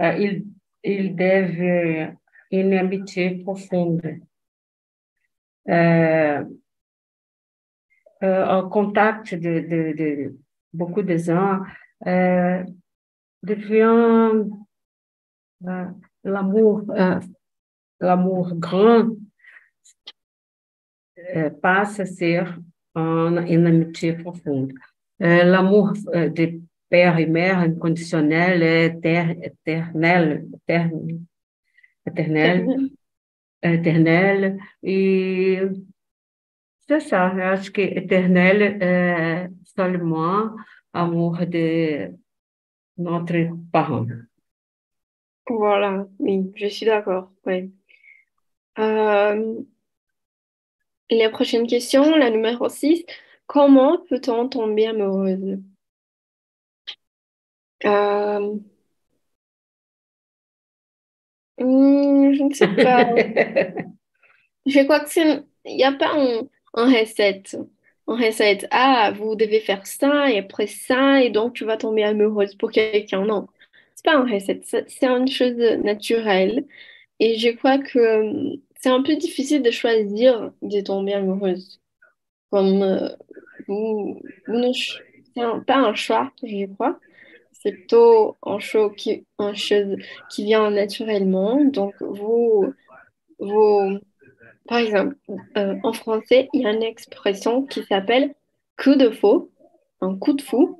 ils, 0.00 0.44
ils 0.82 1.14
doivent 1.14 2.14
une 2.50 2.72
amitié 2.74 3.30
profonde. 3.44 4.00
En 8.22 8.68
contact 8.68 9.34
de, 9.34 9.60
de, 9.60 9.94
de 9.96 10.36
beaucoup 10.74 11.02
de 11.02 11.16
gens, 11.16 11.60
devient 13.42 14.44
euh, 15.66 15.84
l'amour, 16.24 16.84
euh, 16.90 17.20
l'amour 18.00 18.54
grand 18.54 19.08
euh, 21.34 21.50
passe 21.50 22.00
à 22.00 22.06
ser 22.06 22.42
en, 22.94 23.36
une 23.46 23.66
amitié 23.66 24.12
profonde. 24.14 24.72
Euh, 25.22 25.44
l'amour 25.44 25.92
de 25.92 26.60
père 26.88 27.18
et 27.18 27.26
mère 27.26 27.58
inconditionnel 27.58 28.62
est 28.62 28.88
éter- 28.96 29.38
éternel, 29.42 30.48
éternel, 30.54 31.20
éternel, 32.06 32.90
éternel, 33.62 34.58
et 34.82 35.60
c'est 36.88 37.00
ça, 37.00 37.32
eu 37.36 37.40
acho 37.42 37.70
que 37.70 37.82
éternel 37.82 38.78
est 38.80 39.48
seulement 39.76 40.56
amour 40.92 41.38
de 41.46 42.10
notre 43.00 43.48
parent. 43.72 44.06
Voilà, 45.50 46.06
oui, 46.18 46.50
je 46.56 46.66
suis 46.68 46.86
d'accord. 46.86 47.30
Ouais. 47.44 47.70
Euh, 48.78 49.64
la 51.10 51.30
prochaine 51.30 51.66
question, 51.68 52.16
la 52.16 52.30
numéro 52.30 52.68
6. 52.68 53.04
Comment 53.46 53.98
peut-on 54.08 54.48
tomber 54.48 54.86
amoureuse? 54.88 55.58
Euh, 57.84 58.58
Hmm, 61.58 62.32
je 62.34 62.42
ne 62.44 62.54
sais 62.54 62.68
pas. 62.68 63.04
Je 64.66 64.80
crois 64.84 65.00
que 65.00 65.10
c'est, 65.10 65.44
il 65.64 65.76
n'y 65.76 65.84
a 65.84 65.92
pas 65.92 66.12
un, 66.14 66.42
un 66.74 66.86
recette. 67.00 67.56
Un 68.10 68.16
recette. 68.16 68.66
Ah, 68.72 69.12
vous 69.16 69.36
devez 69.36 69.60
faire 69.60 69.86
ça 69.86 70.30
et 70.30 70.38
après 70.38 70.66
ça 70.66 71.22
et 71.22 71.30
donc 71.30 71.54
tu 71.54 71.64
vas 71.64 71.76
tomber 71.76 72.02
amoureuse 72.04 72.56
pour 72.56 72.72
quelqu'un. 72.72 73.24
Non, 73.24 73.46
c'est 73.94 74.04
pas 74.04 74.16
un 74.16 74.24
recette. 74.30 74.64
C'est 74.66 75.06
une 75.06 75.28
chose 75.28 75.56
naturelle. 75.84 76.66
Et 77.20 77.38
je 77.38 77.50
crois 77.50 77.78
que 77.78 77.98
euh, 77.98 78.56
c'est 78.80 78.88
un 78.90 79.02
peu 79.02 79.16
difficile 79.16 79.62
de 79.62 79.70
choisir 79.70 80.52
de 80.62 80.80
tomber 80.80 81.14
amoureuse. 81.14 81.80
Comme 82.50 82.82
euh, 82.82 83.08
vous, 83.68 84.20
vous 84.46 84.54
ne, 84.54 85.60
pas 85.64 85.76
un 85.76 85.94
choix, 85.94 86.32
je 86.42 86.66
crois. 86.74 86.98
C'est 87.52 87.72
plutôt 87.72 88.38
un 88.44 88.58
choix 88.58 88.92
qui, 88.94 89.26
un 89.38 89.54
chose 89.54 89.96
qui 90.30 90.44
vient 90.44 90.70
naturellement. 90.70 91.64
Donc, 91.64 91.94
vous, 92.00 92.72
vous, 93.38 93.98
par 94.66 94.78
exemple, 94.78 95.16
euh, 95.56 95.76
en 95.82 95.92
français, 95.92 96.48
il 96.52 96.62
y 96.62 96.66
a 96.66 96.72
une 96.72 96.82
expression 96.82 97.64
qui 97.66 97.82
s'appelle 97.84 98.34
coup 98.78 98.94
de 98.94 99.10
fou, 99.10 99.50
un 100.00 100.16
coup 100.16 100.32
de 100.32 100.42
fou. 100.42 100.78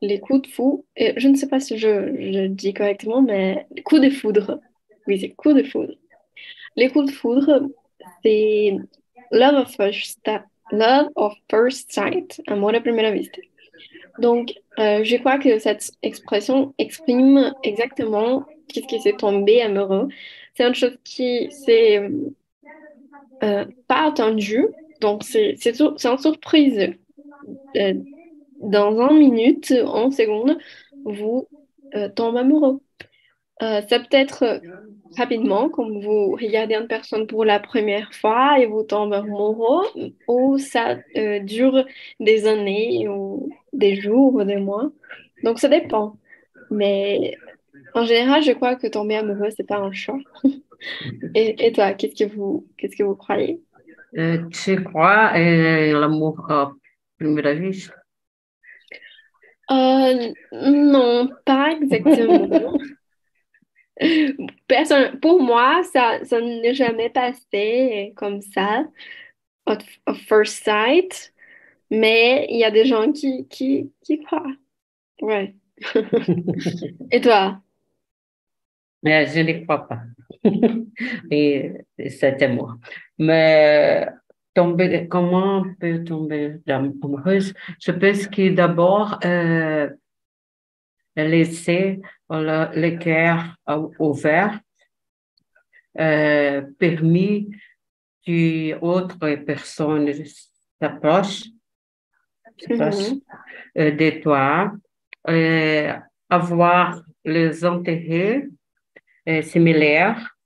Les 0.00 0.20
coups 0.20 0.42
de 0.42 0.46
fou, 0.46 0.84
et 0.94 1.14
je 1.16 1.26
ne 1.26 1.34
sais 1.34 1.48
pas 1.48 1.58
si 1.58 1.76
je, 1.76 1.88
je 2.20 2.46
dis 2.46 2.72
correctement, 2.72 3.20
mais 3.20 3.66
coup 3.84 3.98
de 3.98 4.10
foudre. 4.10 4.60
Oui, 5.08 5.18
c'est 5.18 5.30
coup 5.30 5.52
de 5.54 5.64
foudre. 5.64 5.94
Les 6.76 6.88
coups 6.88 7.06
de 7.06 7.10
foudre, 7.10 7.68
c'est 8.22 8.76
love 9.32 9.54
of 9.54 9.74
first, 9.74 10.20
love 10.70 11.08
of 11.16 11.34
first 11.50 11.90
sight, 11.90 12.40
amor 12.46 12.74
a 12.74 12.80
primera 12.80 13.10
vista. 13.10 13.40
Donc, 14.20 14.54
euh, 14.78 15.02
je 15.02 15.16
crois 15.16 15.38
que 15.38 15.58
cette 15.58 15.90
expression 16.02 16.74
exprime 16.78 17.52
exactement 17.62 18.44
qu'est-ce 18.68 18.86
qui 18.86 19.00
s'est 19.00 19.16
tombé 19.16 19.62
amoureux. 19.62 20.08
C'est 20.54 20.66
une 20.66 20.74
chose 20.74 20.98
qui 21.04 21.50
s'est 21.50 22.08
euh, 23.42 23.64
pas 23.86 24.08
attendue. 24.08 24.66
Donc, 25.00 25.22
c'est 25.24 25.54
c'est 25.58 25.80
une 25.80 26.18
surprise. 26.18 26.94
Euh, 27.76 27.94
dans 28.60 29.00
un 29.00 29.12
minute, 29.12 29.72
en 29.86 30.10
seconde, 30.10 30.58
vous 31.04 31.48
euh, 31.94 32.08
tombez 32.08 32.40
amoureux. 32.40 32.80
Euh, 33.62 33.82
ça 33.88 33.98
peut 33.98 34.06
être 34.12 34.42
euh, 34.44 34.58
rapidement, 35.16 35.68
comme 35.68 36.00
vous 36.00 36.32
regardez 36.32 36.74
une 36.76 36.86
personne 36.86 37.26
pour 37.26 37.44
la 37.44 37.58
première 37.58 38.12
fois 38.14 38.58
et 38.60 38.66
vous 38.66 38.84
tombez 38.84 39.16
amoureux, 39.16 39.86
ou 40.28 40.58
ça 40.58 40.96
euh, 41.16 41.40
dure 41.40 41.84
des 42.20 42.46
années, 42.46 43.08
ou 43.08 43.50
des 43.72 43.96
jours, 43.96 44.34
ou 44.34 44.44
des 44.44 44.56
mois. 44.56 44.90
Donc 45.42 45.58
ça 45.58 45.68
dépend. 45.68 46.16
Mais 46.70 47.36
en 47.94 48.04
général, 48.04 48.42
je 48.42 48.52
crois 48.52 48.76
que 48.76 48.86
tomber 48.88 49.16
amoureux, 49.16 49.50
c'est 49.56 49.66
pas 49.66 49.78
un 49.78 49.92
choix. 49.92 50.18
Et, 51.34 51.66
et 51.66 51.72
toi, 51.72 51.92
qu'est-ce 51.92 52.24
que 52.24 52.32
vous, 52.32 52.66
qu'est-ce 52.76 52.96
que 52.96 53.02
vous 53.02 53.16
croyez? 53.16 53.60
Euh, 54.16 54.48
tu 54.50 54.82
crois 54.84 55.32
euh, 55.36 56.00
l'amour 56.00 56.50
à 56.50 56.72
première 57.18 57.54
vue? 57.54 57.88
Euh, 59.70 60.32
non, 60.52 61.28
pas 61.44 61.72
exactement. 61.72 62.78
Personne, 64.66 65.18
pour 65.20 65.42
moi, 65.42 65.82
ça, 65.92 66.24
ça 66.24 66.40
n'est 66.40 66.74
jamais 66.74 67.10
passé 67.10 68.12
comme 68.16 68.40
ça, 68.40 68.84
at, 69.66 69.78
at 70.06 70.14
first 70.14 70.64
sight, 70.64 71.34
mais 71.90 72.46
il 72.50 72.58
y 72.58 72.64
a 72.64 72.70
des 72.70 72.86
gens 72.86 73.12
qui, 73.12 73.46
qui, 73.48 73.92
qui 74.02 74.20
croient. 74.20 74.54
Ouais. 75.20 75.54
Et 77.10 77.20
toi? 77.20 77.60
Mais 79.02 79.26
je 79.26 79.40
ne 79.40 79.64
crois 79.64 79.86
pas. 79.86 80.02
Et 81.30 81.72
c'était 82.08 82.48
moi. 82.48 82.76
Mais 83.18 84.08
tomber, 84.54 85.06
comment 85.08 85.58
on 85.60 85.74
peut 85.74 86.02
tomber 86.04 86.56
amoureuse? 86.66 87.54
Je 87.80 87.92
pense 87.92 88.26
que 88.26 88.50
d'abord, 88.50 89.18
euh, 89.24 89.88
laisser 91.16 92.00
le, 92.30 92.80
le 92.80 92.98
cœur 92.98 93.56
ouvert, 93.98 94.60
euh, 95.98 96.62
permis 96.78 97.50
que 98.26 98.78
autre 98.80 99.18
personne 99.44 100.12
s'approche, 100.80 101.44
s'approche 102.58 103.10
Mhm, 103.10 103.20
euh, 103.78 103.90
de 103.92 104.20
toi, 104.22 104.72
euh, 105.28 105.92
avoir 106.28 107.02
les 107.24 107.64
intérêts 107.64 108.48
euh, 109.28 109.42
similaires, 109.42 110.36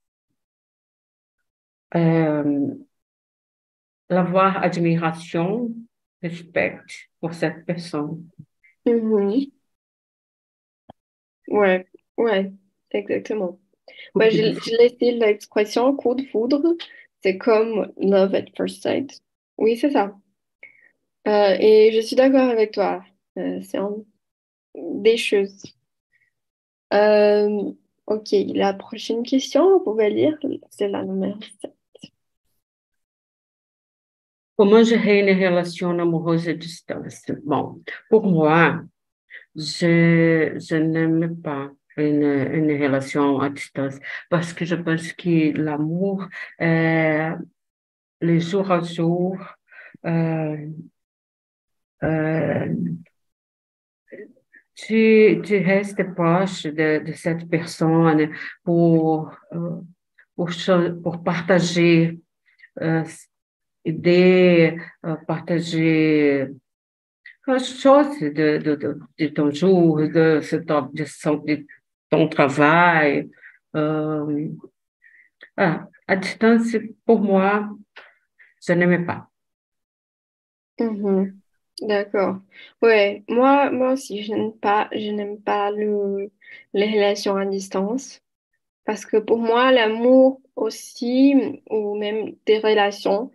euh, 1.95 2.75
avoir 4.09 4.63
admiration, 4.63 5.69
respect 6.21 6.79
pour 7.19 7.33
cette 7.33 7.65
personne. 7.65 8.29
mhm. 8.85 9.51
Ouais, 11.47 11.87
ouais, 12.17 12.51
exactement. 12.91 13.59
Ouais, 14.15 14.31
je, 14.31 14.53
je 14.59 14.77
laissé 14.77 15.11
l'expression 15.13 15.95
coup 15.95 16.15
de 16.15 16.23
foudre, 16.25 16.63
c'est 17.23 17.37
comme 17.39 17.93
love 17.97 18.35
at 18.35 18.45
first 18.57 18.83
sight. 18.83 19.21
Oui, 19.57 19.77
c'est 19.77 19.91
ça. 19.91 20.15
Euh, 21.27 21.55
et 21.59 21.91
je 21.93 22.01
suis 22.01 22.15
d'accord 22.15 22.49
avec 22.49 22.71
toi. 22.73 23.03
Euh, 23.37 23.61
c'est 23.61 23.79
des 24.75 25.17
choses. 25.17 25.63
Euh, 26.93 27.73
ok, 28.07 28.29
la 28.53 28.73
prochaine 28.73 29.23
question, 29.23 29.77
vous 29.77 29.83
pouvez 29.83 30.09
lire, 30.09 30.37
c'est 30.69 30.87
la 30.87 31.03
numéro 31.03 31.39
7. 31.61 31.73
Comment 34.55 34.83
gérer 34.83 35.19
une 35.19 35.35
relation 35.43 35.97
amoureuse 35.99 36.47
à 36.47 36.53
distance? 36.53 37.23
Bon, 37.43 37.81
pour 38.09 38.23
moi, 38.25 38.83
je, 39.55 40.77
n'aime 40.77 41.41
pas 41.41 41.71
une, 41.97 42.81
relation 42.81 43.39
à 43.39 43.49
distance 43.49 43.95
parce 44.29 44.53
que 44.53 44.65
je 44.65 44.75
pense 44.75 45.13
que 45.13 45.57
l'amour, 45.57 46.27
euh, 46.61 47.31
le 48.21 48.39
jour 48.39 48.71
à 48.71 48.81
jour, 48.81 49.37
euh, 50.05 50.69
euh, 52.03 52.75
tu, 54.75 55.41
tu 55.45 55.57
restes 55.59 56.03
proche 56.15 56.63
de, 56.63 57.03
de 57.05 57.13
cette 57.13 57.49
personne 57.49 58.29
pour, 58.63 59.31
euh, 59.53 59.81
pour, 60.35 60.51
cho- 60.51 60.95
pour 61.03 61.23
partager 61.23 62.19
euh, 62.81 63.03
idées, 63.85 64.77
euh, 65.05 65.15
partager 65.27 66.47
as 67.47 67.59
choses 67.59 68.19
de, 68.19 68.57
de, 68.59 68.75
de, 68.75 68.99
de 69.19 69.27
ton 69.27 69.51
jour, 69.51 69.97
de, 69.99 70.41
de, 70.41 71.45
de 71.45 71.65
ton 72.09 72.27
travail. 72.27 73.29
Euh, 73.75 74.47
ah, 75.57 75.87
à 76.07 76.15
distance, 76.15 76.75
pour 77.05 77.21
moi, 77.21 77.69
je 78.67 78.73
n'aimais 78.73 79.05
pas. 79.05 79.29
Mhm. 80.79 81.42
D'accord. 81.83 82.37
Ouais, 82.81 83.23
moi, 83.29 83.69
moi 83.71 83.93
aussi, 83.93 84.23
je 84.23 84.31
n'aime 84.33 84.53
pas, 84.53 84.89
les 86.73 86.85
relations 86.91 87.35
à 87.35 87.45
distance 87.45 88.21
parce 88.85 89.05
que 89.05 89.17
pour 89.17 89.39
moi, 89.39 89.71
l'amour 89.71 90.41
aussi, 90.55 91.35
ou 91.69 91.95
même 91.97 92.35
des 92.47 92.59
relations, 92.59 93.31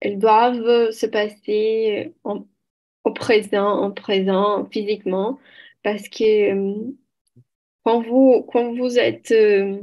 elles 0.00 0.18
doivent 0.18 0.90
se 0.92 1.06
passer 1.06 2.14
en- 2.24 2.46
au 3.04 3.12
présent, 3.12 3.68
en 3.82 3.92
présent, 3.92 4.66
physiquement, 4.72 5.38
parce 5.84 6.08
que 6.08 6.24
euh, 6.54 6.92
quand 7.84 8.02
vous, 8.02 8.42
quand 8.52 8.74
vous 8.76 8.98
êtes 8.98 9.32
euh, 9.32 9.80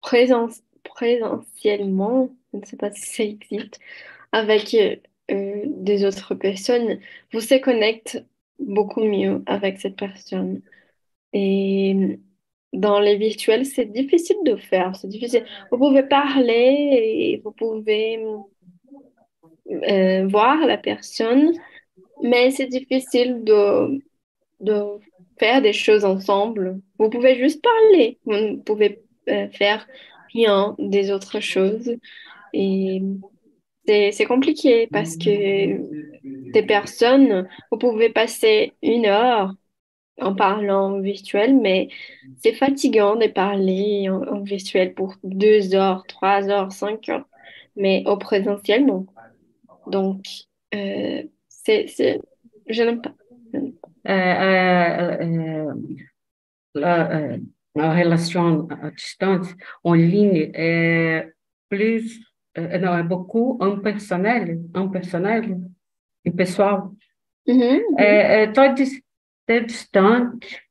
présent, 0.00 0.48
présentiellement, 0.84 2.34
je 2.52 2.58
ne 2.58 2.64
sais 2.64 2.76
pas 2.76 2.92
si 2.92 3.06
ça 3.06 3.22
existe, 3.24 3.80
avec 4.32 4.74
euh, 5.30 5.62
des 5.66 6.04
autres 6.04 6.34
personnes, 6.34 6.98
vous 7.32 7.40
se 7.40 7.54
connectez 7.54 8.20
beaucoup 8.58 9.02
mieux 9.04 9.42
avec 9.46 9.80
cette 9.80 9.96
personne. 9.96 10.62
Et 11.32 12.18
dans 12.72 13.00
les 13.00 13.16
virtuels, 13.16 13.66
c'est 13.66 13.86
difficile 13.86 14.36
de 14.44 14.56
faire, 14.56 14.96
c'est 14.96 15.08
difficile. 15.08 15.44
Vous 15.70 15.78
pouvez 15.78 16.02
parler 16.04 16.52
et 16.52 17.40
vous 17.44 17.52
pouvez 17.52 18.24
euh, 19.70 20.26
voir 20.26 20.66
la 20.66 20.76
personne, 20.78 21.52
mais 22.22 22.50
c'est 22.50 22.66
difficile 22.66 23.44
de, 23.44 24.02
de 24.60 24.82
faire 25.38 25.62
des 25.62 25.72
choses 25.72 26.04
ensemble. 26.04 26.80
Vous 26.98 27.10
pouvez 27.10 27.36
juste 27.36 27.62
parler, 27.62 28.18
vous 28.24 28.34
ne 28.34 28.56
pouvez 28.56 29.02
euh, 29.28 29.48
faire 29.50 29.86
rien 30.34 30.76
des 30.78 31.10
autres 31.12 31.40
choses. 31.40 31.96
Et 32.52 33.02
c'est, 33.86 34.24
compliqué 34.26 34.88
parce 34.90 35.16
que 35.16 36.20
des 36.52 36.62
personnes, 36.62 37.48
vous 37.70 37.78
pouvez 37.78 38.10
passer 38.10 38.72
une 38.82 39.06
heure 39.06 39.54
en 40.20 40.34
parlant 40.34 41.00
virtuel, 41.00 41.56
mais 41.56 41.88
c'est 42.42 42.52
fatigant 42.54 43.16
de 43.16 43.26
parler 43.26 44.08
en, 44.08 44.22
en 44.22 44.40
virtuel 44.42 44.94
pour 44.94 45.16
deux 45.24 45.74
heures, 45.74 46.04
trois 46.06 46.48
heures, 46.48 46.72
cinq 46.72 47.08
heures, 47.08 47.28
mais 47.76 48.04
au 48.06 48.16
présentiel, 48.16 48.86
non. 48.86 49.06
Donc, 49.86 50.24
euh, 50.74 51.22
c'est, 51.48 52.20
je 52.68 52.82
n'aime 52.82 53.02
pas. 53.02 53.14
Euh, 53.54 54.10
euh, 54.10 55.16
euh, 55.20 55.74
la, 56.74 57.36
la 57.74 57.94
relation 57.94 58.68
à 58.70 58.90
distance 58.90 59.48
en 59.82 59.94
ligne 59.94 60.50
est 60.54 61.32
plus, 61.68 62.20
euh, 62.58 62.78
non, 62.78 62.96
est 62.96 63.02
beaucoup 63.02 63.58
impersonnel, 63.60 64.60
impersonnel 64.74 65.60
e 66.24 66.30
pessoal. 66.30 66.92
Mhm, 67.46 67.56
mhm. 67.56 67.98
É, 67.98 68.42
é, 68.42 68.46
tão, 68.52 68.74
dis- 68.74 69.02
tão 69.46 69.64
distante. 69.64 70.62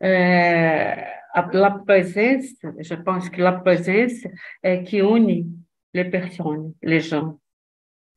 É, 0.00 1.18
a, 1.32 1.50
la 1.52 1.70
présence, 1.70 2.54
je 2.78 2.94
pense 2.96 3.30
que 3.30 3.40
la 3.40 3.52
présence 3.52 4.26
est 4.62 4.84
qui 4.84 4.98
unit 4.98 5.46
les 5.94 6.04
personnes, 6.04 6.74
les 6.82 7.00
gens. 7.00 7.38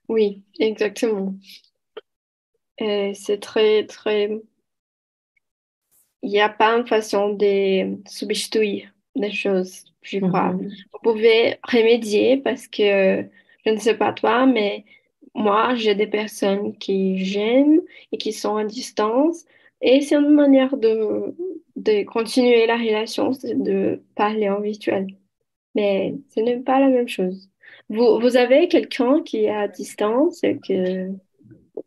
Oui, 0.07 0.43
exactement. 0.59 1.35
Et 2.77 3.13
c'est 3.13 3.39
très, 3.39 3.85
très... 3.85 4.29
Il 6.23 6.29
n'y 6.29 6.41
a 6.41 6.49
pas 6.49 6.77
une 6.77 6.85
façon 6.85 7.33
de 7.33 7.97
substituer 8.07 8.87
des 9.15 9.31
choses, 9.31 9.85
je 10.01 10.19
crois. 10.19 10.53
Mhm. 10.53 10.69
Vous 10.93 10.99
pouvez 11.03 11.57
remédier 11.63 12.37
parce 12.37 12.67
que, 12.67 13.25
je 13.65 13.71
ne 13.71 13.77
sais 13.77 13.95
pas 13.95 14.13
toi, 14.13 14.45
mais 14.45 14.85
moi, 15.35 15.75
j'ai 15.75 15.95
des 15.95 16.07
personnes 16.07 16.77
qui 16.77 17.23
j'aime 17.25 17.81
et 18.11 18.17
qui 18.17 18.33
sont 18.33 18.57
à 18.57 18.65
distance. 18.65 19.45
Et 19.81 20.01
c'est 20.01 20.15
une 20.15 20.29
manière 20.29 20.77
de, 20.77 21.35
de 21.75 22.03
continuer 22.03 22.65
la 22.67 22.77
relation, 22.77 23.33
c'est 23.33 23.55
de 23.61 24.03
parler 24.15 24.49
en 24.49 24.59
virtuel. 24.61 25.07
Mais 25.75 26.15
ce 26.35 26.41
n'est 26.41 26.59
pas 26.59 26.79
la 26.79 26.89
même 26.89 27.07
chose. 27.07 27.49
Vous, 27.89 28.19
vous 28.19 28.37
avez 28.37 28.67
quelqu'un 28.67 29.21
qui 29.23 29.45
est 29.45 29.49
à 29.51 29.67
distance, 29.67 30.41
que, 30.41 31.09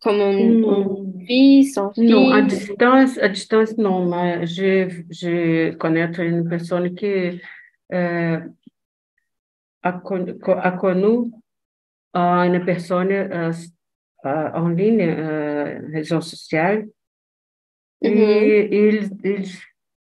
comme 0.04 0.20
un 0.20 0.38
Hmm. 0.38 1.24
fils, 1.26 1.78
un 1.78 1.90
Non, 1.96 2.28
à 2.30 2.42
distance, 2.42 3.18
à 3.18 3.28
distance, 3.28 3.76
non, 3.78 4.04
mais 4.10 4.46
je, 4.46 4.88
je 5.10 5.72
connais 5.76 6.04
une 6.18 6.46
personne 6.46 6.94
qui 6.94 7.40
euh, 7.92 8.40
a, 9.82 9.92
connu, 9.92 10.34
a 10.46 10.70
connu 10.72 11.32
une 12.14 12.64
personne 12.64 13.10
euh, 13.10 13.52
en 14.54 14.68
ligne, 14.68 15.00
euh, 15.00 15.80
réseau 15.92 16.20
social, 16.20 16.86
Mhm. 18.02 18.10
et 18.10 18.88
ils, 18.88 19.10
ils, 19.24 19.48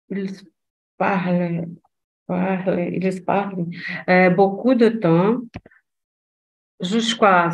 ils 0.09 0.31
parlent, 0.97 1.67
parlent, 2.25 2.89
ils 2.91 3.23
parlent 3.23 3.65
euh, 4.09 4.29
beaucoup 4.31 4.73
de 4.73 4.89
temps 4.89 5.37
jusqu'à 6.79 7.51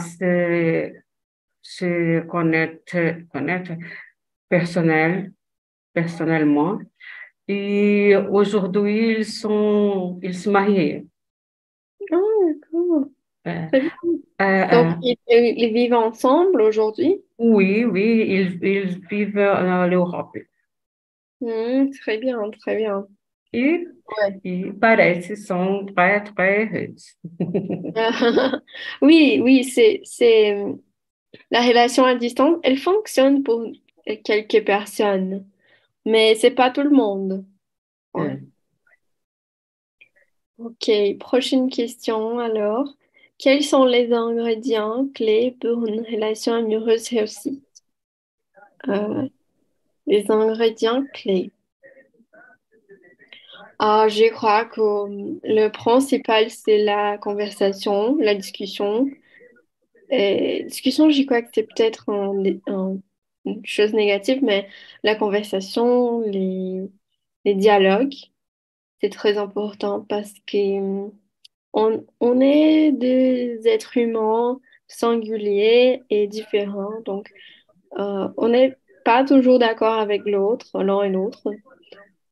se 1.70 2.22
connaître, 2.22 3.28
connaître 3.34 3.74
personnel, 4.48 5.34
personnellement. 5.94 6.80
Et 7.50 8.16
aujourd'hui, 8.30 9.18
ils 9.20 9.26
sont, 9.26 10.18
ils 10.24 10.34
se 10.34 10.50
marient. 10.50 11.06
Ah. 12.10 12.18
Euh, 13.48 13.80
euh, 14.42 14.68
Donc, 14.72 14.98
euh, 15.04 15.14
ils, 15.30 15.56
ils 15.58 15.74
vivent 15.74 15.94
ensemble 15.94 16.62
aujourd'hui? 16.62 17.22
oui, 17.38 17.84
oui, 17.84 18.26
ils, 18.30 18.60
ils 18.64 19.00
vivent 19.10 19.38
en 19.40 19.88
Europe. 19.88 20.38
Hmm, 21.42 21.90
très 22.02 22.18
bien, 22.18 22.50
très 22.62 22.78
bien. 22.78 23.08
E, 23.54 23.94
Ouais. 24.08 24.40
e 24.46 24.74
parece 24.80 25.36
são 25.36 25.86
très, 25.86 26.22
très 26.22 26.64
heureux. 26.64 26.96
Oui, 29.02 29.42
oui, 29.44 29.64
c'est, 29.66 30.00
c'est 30.06 30.56
la 31.52 31.62
relation 31.62 32.06
à 32.06 32.16
distance, 32.16 32.58
elle 32.64 32.78
fonctionne 32.78 33.44
pour 33.44 33.66
quelques 34.24 34.66
personnes, 34.66 35.46
mais 36.06 36.36
c'est 36.36 36.52
pas 36.52 36.72
tout 36.72 36.84
le 36.84 36.90
monde. 36.90 37.46
Ouais. 38.14 38.40
Ok, 40.58 40.90
prochaine 41.20 41.70
question 41.70 42.40
alors. 42.40 42.96
Quels 43.38 43.64
sont 43.64 43.86
les 43.86 44.12
ingrédients 44.12 45.08
clés 45.14 45.56
pour 45.62 45.86
une 45.86 46.02
relation 46.02 46.54
amoureuse 46.54 47.10
réussie? 47.10 47.62
Euh, 48.88 49.28
les 50.08 50.32
ingrédients 50.32 51.04
clés. 51.14 51.52
Ah, 53.78 54.08
je 54.10 54.32
crois 54.32 54.66
que 54.66 54.80
le 55.44 55.68
principal, 55.68 56.50
c'est 56.50 56.84
la 56.84 57.20
conversation, 57.20 58.18
la 58.18 58.34
discussion. 58.34 59.08
Et 60.10 60.64
discussion, 60.66 61.10
j'y 61.10 61.26
crois 61.26 61.42
que 61.42 61.50
c'est 61.54 61.64
peut-être 61.64 62.10
un- 62.10 62.44
un- 62.68 62.98
une 63.46 63.66
chose 63.66 63.94
négative, 63.94 64.40
mais 64.44 64.68
la 65.04 65.16
conversation, 65.16 66.22
les, 66.22 66.90
dialogues, 67.46 68.16
c'est 69.02 69.10
très 69.10 69.38
important 69.38 70.06
parce 70.10 70.34
que 70.46 71.10
on, 71.74 72.06
on 72.20 72.42
est 72.42 72.92
des 72.92 73.62
êtres 73.68 73.98
humains 73.98 74.60
singuliers 74.88 76.04
et 76.10 76.28
différents. 76.28 77.02
Donc, 77.06 77.32
euh, 78.00 78.30
on 78.38 78.50
n'est 78.50 78.78
pas 79.06 79.24
toujours 79.26 79.60
d'accord 79.60 79.96
avec 80.00 80.24
l'autre, 80.26 80.84
l'un 80.84 81.04
et 81.04 81.10
l'autre. 81.10 81.50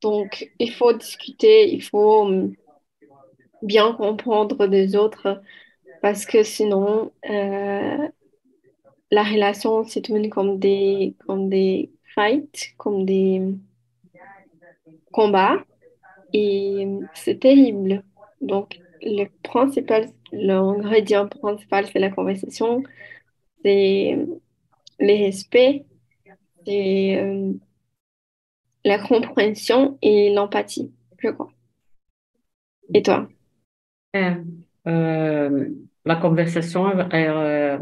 Donc, 0.01 0.51
il 0.59 0.71
faut 0.73 0.93
discuter, 0.93 1.73
il 1.73 1.81
faut 1.83 2.23
hum, 2.23 2.55
bien 3.61 3.93
comprendre 3.93 4.67
des 4.67 4.95
autres 4.95 5.41
parce 6.05 6.27
que 6.27 6.43
sinon, 6.43 7.11
euh, 7.31 8.07
la 9.09 9.23
relation 9.23 9.83
se 9.85 9.97
tourne 9.97 10.29
comme 10.29 10.59
des, 10.59 11.15
comme 11.25 11.49
des 11.49 11.89
fights, 12.13 12.75
comme 12.77 13.07
des 13.07 13.41
combats 15.11 15.65
et 16.31 16.87
c'est 17.15 17.39
terrible. 17.39 18.03
Donc, 18.39 18.79
le 19.01 19.25
principal, 19.41 20.11
l'ingrédient 20.31 21.27
principal, 21.27 21.87
c'est 21.87 21.97
la 21.97 22.11
conversation, 22.11 22.83
c'est 23.63 24.15
le 24.99 25.25
respect, 25.25 25.85
c'est 26.67 27.17
euh, 27.17 27.51
la 28.83 28.99
compréhension 28.99 29.97
et 30.03 30.31
l'empathie, 30.31 30.93
je 31.17 31.29
crois. 31.29 31.49
Et 32.93 33.01
toi? 33.01 33.27
Euh, 34.87 35.67
la 36.05 36.15
é, 37.11 37.79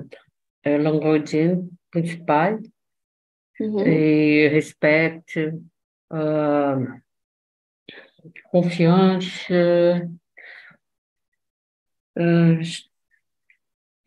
é 0.64 0.78
l'ingrédient 0.78 1.68
principal 1.92 2.60
Mhm. 3.60 3.80
e 3.86 4.48
respeito, 4.50 5.40
euh, 6.12 6.88
confiance, 8.52 9.48
euh, 9.52 10.00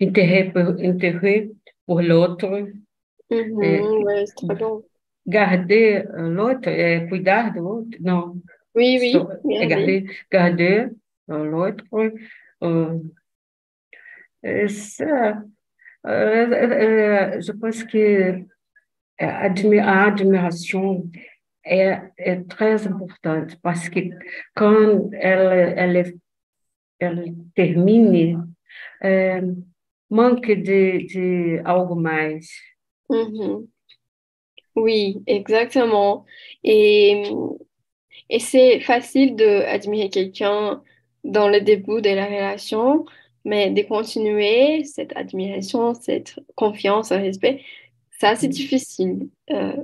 intérêt 0.01 0.51
pour, 0.53 0.63
intérêt 0.83 1.51
pour 1.87 2.03
l'autre, 2.03 2.69
et 3.31 3.51
ouais, 3.51 4.25
c'est 4.27 4.47
très 4.47 4.55
bien. 4.57 4.81
garder 5.27 6.05
euh, 6.15 6.29
l'autre, 6.29 6.69
é 6.69 7.07
cuidar 7.07 7.53
do 7.53 7.67
outro, 7.67 7.99
não, 8.01 8.43
Oui, 8.75 8.99
oui, 9.01 9.13
regardez. 9.15 10.03
garder, 10.03 10.07
garder 10.31 10.91
euh, 11.31 11.45
l'autre, 11.45 11.85
euh, 12.63 13.01
ça. 14.69 15.43
Euh, 16.07 16.47
euh, 16.53 17.41
je 17.41 17.53
pense 17.53 17.83
que 17.85 18.45
admiração 19.21 21.11
é, 21.65 22.01
é 22.19 22.37
très 22.45 22.87
importante, 22.87 23.57
parce 23.63 23.89
que 23.89 24.01
quand 24.55 25.11
elle, 25.13 25.75
elle, 25.77 25.97
est- 25.97 26.17
elle 27.01 27.35
termine, 27.55 28.55
manque 30.11 30.47
de, 30.47 31.07
de 31.13 31.63
algo 31.65 31.95
mais. 31.97 32.41
Mhm. 33.11 33.67
Oui, 34.77 35.23
exactement. 35.27 36.25
Et, 36.63 37.23
et 38.29 38.39
c'est 38.39 38.81
facile 38.81 39.35
d'admirer 39.37 40.11
quelqu'un 40.11 40.83
dans 41.25 41.49
le 41.49 41.61
début 41.61 42.03
de 42.03 42.11
la 42.11 42.27
relation, 42.27 43.05
mais 43.47 43.71
de 43.71 43.83
continuer 43.83 44.83
cette 44.85 45.17
admiration, 45.17 45.95
cette 45.95 46.35
confiance, 46.57 47.11
ce 47.11 47.15
respect, 47.15 47.63
ça, 48.19 48.35
c'est 48.35 48.49
difficile. 48.49 49.29
Euh, 49.51 49.77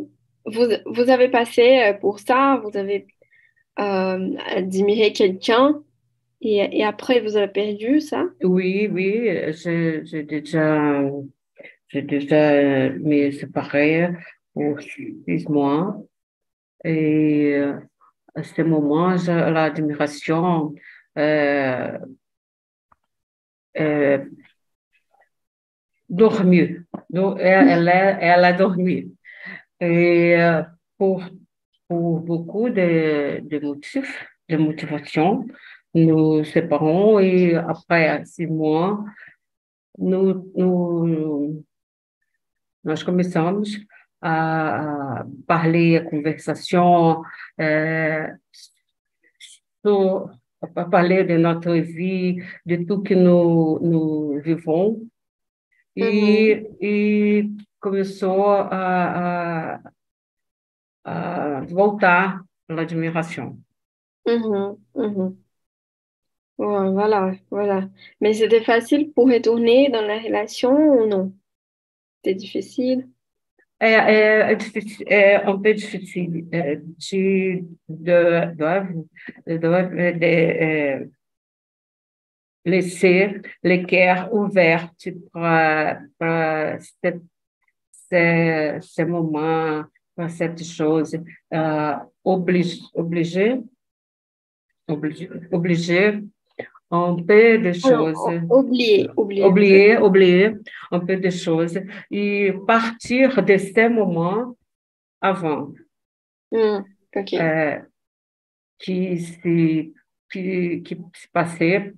vous, 0.45 0.67
vous 0.87 1.09
avez 1.11 1.29
passé 1.29 1.79
euh, 1.79 1.93
pour 1.93 2.19
ça, 2.19 2.61
vous 2.63 2.77
avez 2.77 3.07
euh, 3.79 4.37
admiré 4.57 5.13
quelqu'un 5.13 5.81
et, 6.41 6.79
et 6.79 6.85
après 6.85 7.21
vous 7.21 7.37
avez 7.37 7.53
perdu 7.53 8.01
ça? 8.01 8.25
Oui, 8.43 8.89
oui, 8.91 9.31
j'ai 9.53 10.25
déjà, 10.25 11.05
déjà 11.95 12.91
me 12.91 13.31
séparé 13.31 14.09
pour 14.53 14.81
six 14.81 15.49
mois. 15.49 16.03
Et 16.85 17.55
à 18.35 18.43
ce 18.43 18.63
moment, 18.63 19.15
l'admiration 19.57 20.75
euh, 21.17 21.99
euh, 23.79 24.25
dormi. 26.09 26.77
Elle, 27.39 27.89
elle, 27.89 28.45
a 28.45 28.53
dormi. 28.53 29.15
Et 29.81 30.37
euh, 30.37 30.63
pour, 30.99 31.23
pour 31.89 32.21
beaucoup 32.21 32.69
de, 32.71 33.41
de 33.43 33.59
motifs, 33.59 34.27
de 34.49 34.57
motivation, 34.57 35.47
nous 35.95 36.45
séparons 36.45 37.19
et 37.19 37.55
après 37.55 38.25
six 38.25 38.47
mois, 38.47 39.05
nous, 39.99 40.51
nous, 40.57 41.65
nós 42.85 43.03
começamos 43.03 43.79
a 44.21 45.25
parler, 45.47 45.97
a 45.99 46.55
sur, 46.55 47.23
a 47.59 48.39
parler 50.91 51.25
de 51.25 51.37
notre 51.37 51.73
vie, 51.75 52.43
de 52.67 52.77
tout 52.85 53.03
que 53.03 53.15
nous, 53.15 53.79
nous 53.81 54.41
vivons. 54.41 55.01
E, 55.97 56.03
uhum. 56.03 56.77
e 56.81 57.51
começou 57.79 58.45
a, 58.47 59.81
a, 61.05 61.59
a 61.59 61.61
voltar 61.67 62.45
à 62.69 62.73
l'admiration. 62.73 63.59
Mhm, 64.27 64.79
mhm. 64.95 65.37
voilà, 66.57 67.35
voilà. 67.51 67.89
Mais 68.21 68.33
c'était 68.35 68.65
facile 68.65 69.13
pour 69.13 69.29
retourner 69.29 69.91
dans 69.91 70.01
la 70.01 70.19
relation 70.19 70.73
ou 70.73 71.07
non? 71.07 71.35
C'était 72.17 72.37
difficile? 72.37 73.09
É, 73.83 73.95
é, 73.95 74.59
é, 75.09 75.51
um 75.51 75.61
peu 75.61 75.75
difficile. 75.75 76.49
Tu 77.01 77.65
dois, 77.89 78.55
laisser 82.65 83.43
les 83.61 83.83
cœurs 83.85 84.33
ouverts 84.33 84.89
pour, 85.33 85.43
pour 86.17 86.79
ces, 87.91 88.79
ces 88.81 89.05
moments, 89.05 89.85
pour 90.15 90.31
cette 90.31 90.63
chose, 90.63 91.19
euh, 91.53 91.97
un 96.93 97.17
peu 97.17 97.59
de 97.59 97.73
choses. 97.73 98.19
oublier, 98.51 99.09
oublier. 99.17 99.45
Oublier, 99.45 99.99
oublier 99.99 100.53
un 100.91 101.01
peu 101.01 101.17
de 101.17 101.31
choses 101.31 101.79
et 102.11 102.53
partir 102.67 103.43
de 103.43 103.57
ces 103.57 103.89
moments 103.89 104.57
avant. 105.21 105.73
Mm, 106.53 106.85
okay. 107.17 107.41
euh, 107.41 107.79
qui, 108.79 109.17
qui, 110.31 110.83
qui 110.83 110.97
se 111.15 111.29
passait 111.33 111.95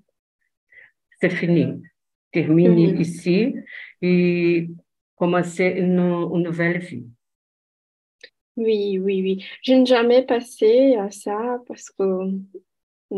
c'est 1.20 1.30
fini. 1.30 1.66
Termine 2.32 2.72
mm 2.72 2.96
-hmm. 2.96 3.00
ici 3.00 3.54
et 4.02 4.68
commencer 5.16 5.68
une, 5.82 5.98
une, 6.34 6.42
nouvelle 6.42 6.78
vie. 6.78 7.06
Oui, 8.56 8.98
oui, 9.04 9.16
oui. 9.24 9.34
Je 9.62 9.72
n'ai 9.74 9.86
jamais 9.86 10.22
passé 10.26 10.96
à 10.96 11.10
ça 11.10 11.38
parce 11.66 11.88
qu'on 11.90 12.40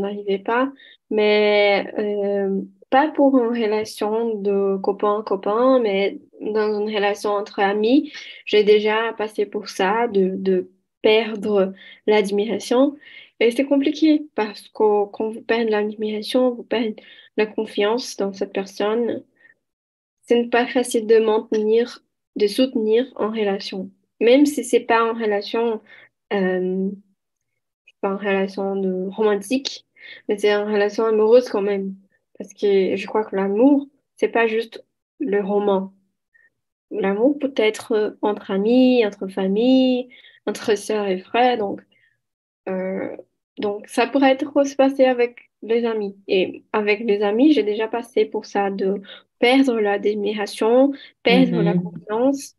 n'arrivait 0.01 0.39
pas, 0.39 0.73
mais 1.11 1.93
euh, 1.99 2.63
pas 2.91 3.09
pour 3.09 3.39
une 3.39 3.49
relation 3.49 4.35
de 4.37 4.77
copain-copain, 4.79 5.81
mais 5.81 6.21
dans 6.41 6.81
une 6.81 6.95
relation 6.95 7.31
entre 7.31 7.61
amis. 7.61 8.13
J'ai 8.45 8.65
déjà 8.65 9.13
passé 9.15 9.47
pour 9.47 9.69
ça, 9.69 10.09
de, 10.09 10.35
de 10.37 10.71
perdre 11.03 11.73
l'admiration. 12.07 12.97
Et 13.41 13.51
c'est 13.51 13.67
compliqué 13.67 14.27
parce 14.35 14.69
que 14.69 15.07
quand 15.07 15.31
vous 15.31 15.43
perdez 15.43 15.71
l'admiration, 15.71 16.51
vous 16.55 16.63
perdez 16.63 16.97
la 17.37 17.47
confiance 17.47 18.17
dans 18.17 18.33
cette 18.33 18.53
personne, 18.53 19.23
ce 20.29 20.35
n'est 20.35 20.49
pas 20.49 20.67
facile 20.67 21.07
de 21.07 21.19
maintenir, 21.19 22.03
de 22.37 22.47
soutenir 22.47 23.07
en 23.17 23.31
relation. 23.31 23.91
Même 24.21 24.47
si 24.47 24.65
c'est 24.65 24.81
pas 24.81 25.05
en 25.05 25.15
relation, 25.15 25.81
euh, 26.33 26.91
pas 28.01 28.15
en 28.15 28.17
relation 28.17 28.77
de 28.77 29.09
romantique, 29.11 29.86
mais 30.29 30.39
c'est 30.39 30.55
en 30.55 30.67
relation 30.67 31.05
amoureuse 31.05 31.49
quand 31.49 31.63
même. 31.63 31.95
Parce 32.39 32.53
que 32.53 32.97
je 32.97 33.07
crois 33.07 33.25
que 33.25 33.37
l'amour, 33.37 33.89
c'est 34.17 34.29
pas 34.29 34.47
juste 34.47 34.85
le 35.21 35.41
roman. 35.41 35.93
L'amour 36.91 37.39
peut 37.39 37.55
être 37.57 38.19
entre 38.23 38.51
amis, 38.51 39.05
entre 39.07 39.27
familles, 39.29 40.09
entre 40.47 40.77
sœurs 40.77 41.07
et 41.07 41.19
frères. 41.19 41.59
Donc, 41.59 41.81
euh, 42.69 43.17
donc 43.59 43.89
ça 43.89 44.07
pourrait 44.07 44.33
être 44.33 44.65
se 44.65 44.77
passer 44.77 45.05
avec 45.05 45.51
les 45.63 45.85
amis. 45.85 46.17
Et 46.29 46.65
avec 46.73 47.01
les 47.01 47.23
amis, 47.23 47.53
j'ai 47.53 47.63
déjà 47.63 47.89
passé 47.89 48.25
pour 48.25 48.47
ça, 48.47 48.71
de 48.71 49.01
perdre 49.39 49.79
l'admiration, 49.81 50.93
perdre 51.23 51.63
la 51.63 51.75
mhm. 51.75 51.83
confiance. 51.83 52.57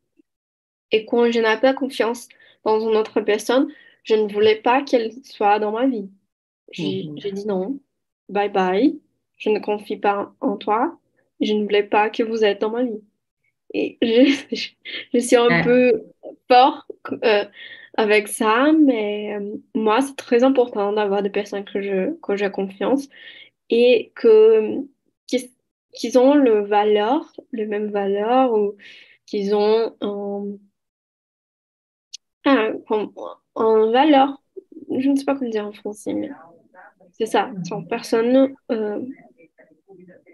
Et 0.92 1.06
quand 1.06 1.32
je 1.32 1.40
n'ai 1.40 1.60
pas 1.60 1.74
confiance 1.74 2.28
dans 2.64 2.80
une 2.80 2.96
autre 2.96 3.22
personne, 3.22 3.68
je 4.04 4.16
ne 4.16 4.32
voulais 4.32 4.56
pas 4.56 4.84
qu'elle 4.84 5.12
soit 5.24 5.60
dans 5.60 5.72
ma 5.72 5.88
vie. 5.88 6.10
J'ai 6.72 7.06
mhm. 7.06 7.16
dit 7.16 7.48
non, 7.48 7.80
bye 8.30 8.50
bye, 8.50 9.00
je 9.38 9.50
ne 9.50 9.60
confie 9.60 9.98
pas 9.98 10.34
en 10.42 10.58
toi, 10.58 10.98
je 11.42 11.54
ne 11.54 11.64
voulais 11.64 11.84
pas 11.84 12.10
que 12.10 12.24
vous 12.24 12.44
êtes 12.44 12.62
dans 12.62 12.72
ma 12.72 12.84
vie. 12.84 13.02
Et 13.74 13.98
je, 14.02 14.68
je 15.14 15.20
suis 15.20 15.36
un 15.36 15.64
peu 15.64 16.04
fort 16.48 16.88
euh, 17.24 17.46
avec 17.98 18.28
ça, 18.28 18.72
mais 18.74 19.36
euh, 19.36 19.56
moi, 19.76 20.02
c'est 20.02 20.16
très 20.16 20.44
important 20.44 20.94
d'avoir 20.94 21.24
des 21.24 21.30
personnes 21.30 21.66
que 21.66 21.82
je, 21.82 22.14
que 22.22 22.36
j'ai 22.36 22.52
confiance 22.52 23.10
et 23.70 24.12
que, 24.16 24.84
qu'ils, 25.26 26.18
ont 26.18 26.36
le 26.36 26.62
valeur, 26.66 27.34
le 27.52 27.66
même 27.66 27.90
valeur 27.90 28.54
ou 28.54 28.76
qu'ils 29.26 29.56
ont 29.56 29.96
un, 30.02 30.58
un, 33.56 33.92
valeur. 33.92 34.42
Je 34.90 35.10
ne 35.10 35.16
sais 35.16 35.26
pas 35.26 35.36
comment 35.36 35.50
dire 35.50 35.68
en 35.68 35.74
français, 35.74 36.14
mais 36.14 36.30
c'est 37.18 37.26
ça. 37.26 37.52
Ce 37.64 37.70
sont 37.70 37.84
personnes 37.84 38.56
euh, 38.72 39.00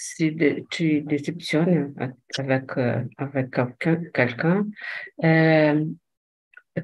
si 0.00 0.36
tu 0.70 1.00
déceptionnes 1.02 1.92
avec, 2.38 2.76
euh, 2.76 3.02
avec 3.16 3.50
quelqu'un, 4.12 4.66
euh, 5.24 5.84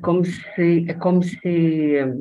comme 0.02 0.24
si, 0.24 0.86
comme 1.00 1.22
si 1.22 1.96
euh, 1.96 2.12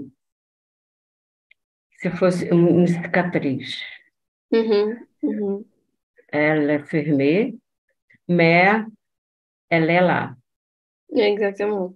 se 1.99 2.09
fosse 2.09 2.43
une 2.43 2.85
cicatrice. 2.85 3.81
Mm-hmm. 4.51 4.97
Mm-hmm. 5.23 5.65
Elle 6.27 6.69
est 6.69 6.85
fermée, 6.85 7.55
mais 8.27 8.73
elle 9.69 9.89
est 9.89 10.01
là. 10.01 10.35
Exactement. 11.15 11.95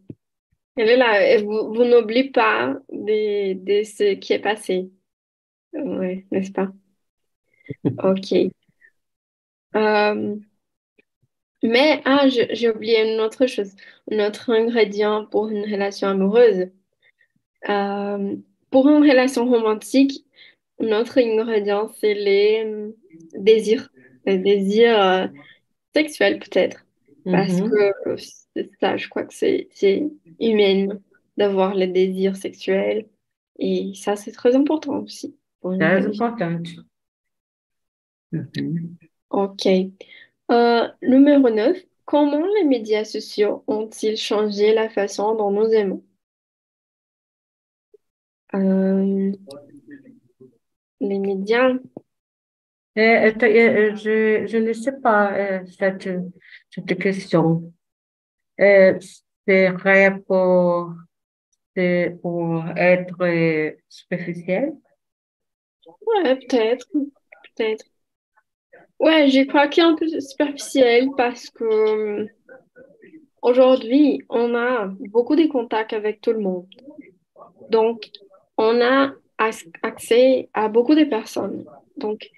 Elle 0.78 0.90
est 0.90 0.98
là. 0.98 1.34
Et 1.34 1.44
vous, 1.44 1.74
vous 1.74 1.84
n'oubliez 1.84 2.30
pas 2.32 2.76
de, 2.92 3.54
de 3.54 3.84
ce 3.84 4.14
qui 4.16 4.34
est 4.34 4.40
passé. 4.40 4.92
Oui, 5.74 6.26
n'est-ce 6.32 6.52
pas? 6.52 6.72
OK. 8.04 8.34
Euh, 9.76 10.36
mais 11.64 12.02
ah, 12.06 12.28
j'ai 12.28 12.70
oublié 12.70 13.14
une 13.14 13.20
autre 13.20 13.48
chose, 13.48 13.76
un 14.12 14.28
autre 14.28 14.52
ingrédient 14.52 15.26
pour 15.26 15.50
une 15.50 15.64
relation 15.64 16.08
amoureuse. 16.08 16.70
Euh, 17.70 18.36
pour 18.70 18.88
une 18.88 19.02
relation 19.02 19.46
romantique, 19.50 20.26
un 20.80 20.92
autre 21.00 21.20
ingrédient, 21.20 21.88
c'est 22.00 22.14
les 22.14 22.64
euh, 22.66 22.92
désirs, 23.34 23.90
les 24.26 24.38
désirs 24.38 25.32
sexuels 25.96 26.40
peut-être. 26.40 26.86
Parce 27.26 27.54
mm-hmm. 27.54 27.70
que 27.70 28.16
c'est 28.63 28.80
ça, 28.80 28.98
je 28.98 29.08
crois 29.08 29.24
que 29.24 29.34
c'est 29.34 29.70
humain 30.39 31.00
d'avoir 31.38 31.76
les 31.76 31.88
désirs 31.88 32.36
sexuels. 32.36 33.08
Et 33.60 33.93
ça, 33.96 34.15
c'est 34.15 34.32
très 34.32 34.56
important 34.56 35.00
aussi. 35.00 35.36
Très 35.62 36.06
important. 36.06 36.62
Mm-hmm. 38.34 38.88
Ok. 39.30 39.67
Euh, 40.52 40.88
numéro 41.02 41.50
9. 41.50 41.78
Comment 42.06 42.46
les 42.56 42.63
médias 42.63 43.04
sociaux 43.04 43.63
ont-ils 43.67 44.15
changé 44.17 44.74
la 44.74 44.89
façon 44.89 45.36
dont 45.36 45.52
nous 45.52 45.67
aimons? 45.74 46.04
Euh, 48.56 49.32
les 51.02 51.20
médias. 51.20 51.74
Euh, 52.98 53.32
je, 53.96 54.46
je 54.48 54.58
ne 54.58 54.74
sais 54.74 55.00
pas 55.02 55.63
cette, 55.65 56.10
cette 56.70 56.98
question. 56.98 57.74
C'est 59.48 59.70
vrai 59.70 60.20
pour, 60.28 60.93
pour 62.22 62.65
être 62.76 63.76
superficiel? 63.89 64.74
Ouais, 66.06 66.36
peut-être. 66.36 66.88
Peut-être. 67.56 67.86
Ouais, 69.00 69.28
qu'il 69.70 69.84
est 69.84 69.88
un 69.88 69.96
peu 69.96 70.08
superficiel 70.22 71.10
parce 71.17 71.50
que 71.50 71.63
euh, 71.63 72.28
aujourd'hui, 73.41 74.22
on 74.30 74.56
a 74.56 74.86
beaucoup 75.12 75.36
de 75.36 75.48
contacts 75.48 75.93
avec 75.93 76.22
tout 76.22 76.32
le 76.34 76.39
monde. 76.39 76.67
Donc, 77.70 78.10
on 78.58 78.82
a 78.82 79.13
ac- 79.39 79.67
accès 79.84 80.50
à 80.54 80.67
beaucoup 80.70 80.96
de 80.96 81.04
personnes. 81.04 81.65
Donc, 81.98 82.30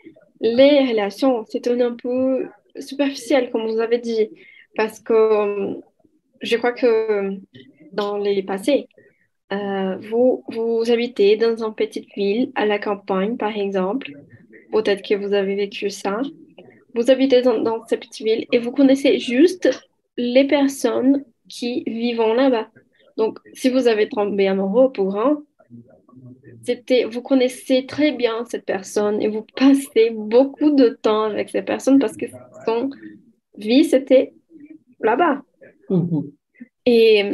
les 0.42 0.86
relations, 0.90 1.46
c'est 1.50 1.68
un 1.82 1.96
peu 1.96 2.48
superficiel, 2.80 3.52
comme 3.52 3.68
vous 3.70 3.80
avez 3.80 4.00
dit, 4.00 4.30
parce 4.76 5.00
que 5.00 5.14
euh, 5.14 5.76
je 6.42 6.58
crois 6.58 6.74
que 6.74 7.32
dans 7.92 8.18
les 8.18 8.44
passés, 8.44 8.88
euh, 9.52 9.98
vous, 9.98 10.44
vous 10.50 10.92
habitez 10.92 11.36
dans 11.36 11.64
une 11.64 11.74
petite 11.74 12.08
ville 12.16 12.52
à 12.56 12.66
la 12.66 12.80
campagne, 12.80 13.38
par 13.38 13.56
exemple. 13.56 14.12
Peut-être 14.72 15.02
que 15.02 15.16
vous 15.16 15.34
avez 15.34 15.56
vécu 15.56 15.90
ça. 15.90 16.22
Vous 16.94 17.10
habitez 17.10 17.42
dans, 17.42 17.86
cette 17.88 18.02
petite 18.02 18.26
ville 18.26 18.46
et 18.52 18.60
vous 18.60 18.72
connaissez 18.72 19.20
juste 19.20 19.70
les 20.18 20.46
personnes 20.46 21.24
qui 21.48 21.84
vivent 21.88 22.22
là-bas. 22.36 22.70
Donc, 23.18 23.40
si 23.54 23.70
vous 23.70 23.88
avez 23.88 24.08
tombé 24.08 24.48
amoureux 24.48 24.92
pour 24.92 25.18
un, 25.18 25.44
c'était, 26.64 27.06
vous 27.06 27.22
connaissez 27.22 27.86
très 27.86 28.12
bien 28.12 28.46
cette 28.46 28.66
personne 28.66 29.22
et 29.22 29.28
vous 29.28 29.46
passez 29.56 30.12
beaucoup 30.12 30.72
de 30.72 30.90
temps 30.90 31.24
avec 31.24 31.50
cette 31.50 31.66
personne 31.66 32.00
parce 32.00 32.18
que 32.18 32.26
son 32.66 32.90
vie, 33.58 33.84
c'était 33.84 34.34
là-bas. 35.00 35.42
Mhm. 35.90 36.32
Et, 36.86 37.32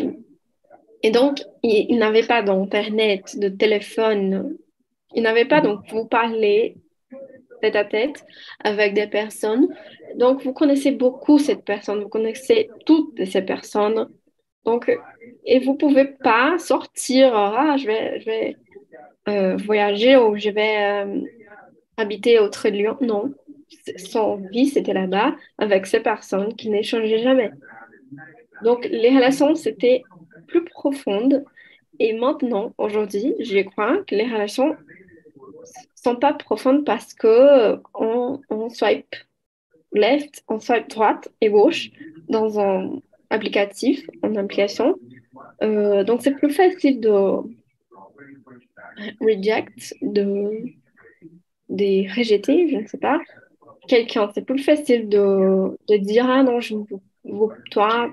et 1.03 1.11
donc, 1.11 1.41
il, 1.63 1.97
n'avait 1.97 2.25
pas 2.25 2.41
d'Internet, 2.41 3.37
de 3.37 3.49
téléphone. 3.49 4.57
Il 5.13 5.23
n'avait 5.23 5.45
pas, 5.45 5.61
donc, 5.61 5.81
vous 5.91 6.05
parlez 6.05 6.77
tête 7.61 7.75
à 7.75 7.85
tête 7.85 8.25
avec 8.63 8.93
des 8.93 9.07
personnes. 9.07 9.67
Donc, 10.15 10.43
vous 10.43 10.53
connaissez 10.53 10.91
beaucoup 10.91 11.39
cette 11.39 11.63
personne, 11.63 12.01
vous 12.01 12.09
connaissez 12.09 12.69
toutes 12.85 13.23
ces 13.25 13.41
personnes. 13.41 14.09
Donc, 14.65 14.91
et 15.45 15.59
vous 15.59 15.75
pouvez 15.75 16.05
pas 16.05 16.57
sortir, 16.57 17.35
ah, 17.35 17.75
je 17.77 17.85
vais, 17.85 18.19
je 18.19 18.25
vais 18.25 18.55
euh, 19.29 19.57
voyager 19.57 20.17
ou 20.17 20.35
je 20.35 20.49
vais 20.49 21.03
euh, 21.05 21.21
habiter 21.97 22.39
autre 22.39 22.67
lieu. 22.69 22.91
Non, 23.01 23.33
son 23.97 24.37
vie, 24.37 24.67
c'était 24.67 24.93
là-bas 24.93 25.35
avec 25.57 25.85
ces 25.85 25.99
personnes 25.99 26.55
qui 26.55 26.69
n'échangeaient 26.69 27.23
jamais. 27.23 27.51
Donc, 28.63 28.85
les 28.89 29.09
relations, 29.09 29.55
c'était 29.55 30.03
plus 30.47 30.63
profondes. 30.65 31.43
Et 31.99 32.13
maintenant, 32.13 32.73
aujourd'hui, 32.77 33.35
je 33.39 33.59
crois 33.61 34.03
que 34.03 34.15
les 34.15 34.25
relations 34.25 34.75
sont 35.95 36.15
pas 36.15 36.33
profondes 36.33 36.85
parce 36.85 37.13
que 37.13 37.77
on, 37.93 38.39
on 38.49 38.69
swipe 38.69 39.15
left, 39.93 40.43
on 40.47 40.59
swipe 40.59 40.89
droite 40.89 41.29
et 41.41 41.49
gauche 41.49 41.89
dans 42.27 42.59
un 42.59 43.01
applicatif, 43.29 44.07
en 44.23 44.35
application. 44.35 44.95
Euh, 45.63 46.03
donc, 46.03 46.21
c'est 46.21 46.35
plus 46.35 46.51
facile 46.51 46.99
de 46.99 47.11
reject, 49.21 49.95
de, 50.01 50.73
de 51.69 52.15
rejeter, 52.17 52.69
je 52.69 52.77
ne 52.77 52.87
sais 52.87 52.97
pas, 52.97 53.19
quelqu'un. 53.87 54.29
C'est 54.33 54.45
plus 54.45 54.63
facile 54.63 55.09
de, 55.09 55.77
de 55.87 55.97
dire, 55.97 56.25
ah 56.29 56.43
non, 56.43 56.59
je 56.59 56.75
ne 56.75 56.79
veux- 56.81 57.49
toi, 57.71 58.09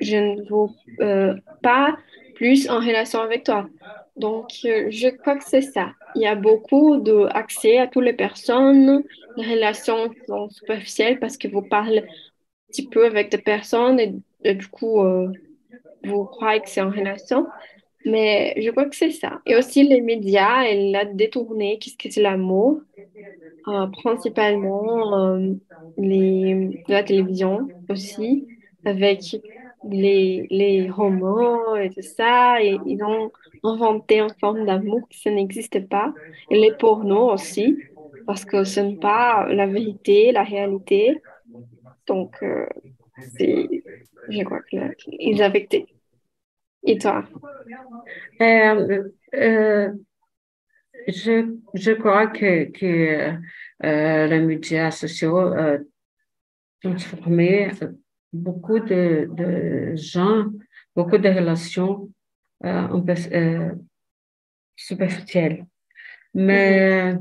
je 0.00 0.16
ne 0.16 0.42
veux 0.42 0.72
euh, 1.00 1.34
pas 1.62 1.96
plus 2.34 2.68
en 2.68 2.78
relation 2.78 3.20
avec 3.20 3.44
toi. 3.44 3.68
Donc, 4.16 4.50
euh, 4.64 4.86
je 4.90 5.08
crois 5.08 5.36
que 5.36 5.44
c'est 5.44 5.62
ça. 5.62 5.92
Il 6.14 6.22
y 6.22 6.26
a 6.26 6.34
beaucoup 6.34 6.98
d'accès 6.98 7.78
à 7.78 7.86
toutes 7.86 8.04
les 8.04 8.12
personnes. 8.12 9.02
Les 9.36 9.54
relations 9.54 10.10
sont 10.26 10.48
superficielles 10.50 11.18
parce 11.18 11.36
que 11.36 11.48
vous 11.48 11.62
parlez 11.62 12.00
un 12.00 12.04
petit 12.68 12.86
peu 12.88 13.06
avec 13.06 13.30
des 13.30 13.38
personnes 13.38 13.98
et, 14.00 14.54
du 14.54 14.68
coup, 14.68 15.00
euh, 15.00 15.32
vous 16.04 16.24
croyez 16.24 16.60
que 16.60 16.68
c'est 16.68 16.80
en 16.80 16.90
relation. 16.90 17.46
Mais 18.04 18.54
je 18.60 18.70
crois 18.70 18.84
que 18.84 18.94
c'est 18.94 19.10
ça. 19.10 19.40
Et 19.46 19.56
aussi 19.56 19.82
les 19.82 20.00
médias, 20.02 20.62
elle 20.64 20.94
a 20.94 21.06
détourné 21.06 21.78
qu'est-ce 21.78 21.96
que 21.96 22.10
c'est 22.12 22.20
l'amour, 22.20 22.82
principalement 24.02 25.38
les, 25.96 26.82
la 26.86 27.02
télévision 27.02 27.66
aussi, 27.88 28.46
avec 28.84 29.36
les, 29.90 30.46
les 30.50 30.90
romans 30.90 31.76
et 31.76 31.90
tout 31.90 32.02
ça. 32.02 32.62
Et 32.62 32.78
ils 32.86 33.02
ont 33.02 33.30
inventé 33.62 34.20
une 34.20 34.34
forme 34.40 34.66
d'amour 34.66 35.08
qui 35.08 35.30
n'existe 35.30 35.88
pas. 35.88 36.12
Et 36.50 36.58
les 36.58 36.72
pornos 36.72 37.32
aussi, 37.32 37.78
parce 38.26 38.44
que 38.44 38.64
ce 38.64 38.80
n'est 38.80 38.96
pas 38.96 39.46
la 39.48 39.66
vérité, 39.66 40.32
la 40.32 40.42
réalité. 40.42 41.20
Donc, 42.06 42.36
euh, 42.42 42.66
je 44.28 44.42
crois 44.42 44.62
qu'ils 44.62 45.42
été. 45.54 45.86
Et 46.86 46.98
toi? 46.98 47.24
Euh, 48.42 49.08
euh, 49.34 49.92
je, 51.08 51.56
je 51.72 51.92
crois 51.92 52.26
que, 52.26 52.64
que 52.64 53.32
euh, 53.84 54.26
les 54.26 54.40
médias 54.40 54.90
sociaux 54.90 55.38
euh, 55.38 55.78
transformaient 56.82 57.70
beaucoup 58.34 58.80
de, 58.80 59.92
gens, 59.94 60.46
beaucoup 60.94 61.18
de 61.18 61.28
relations 61.28 62.10
euh, 62.64 63.16
euh, 63.32 63.74
superficielles. 64.76 65.66
Mais, 66.34 67.16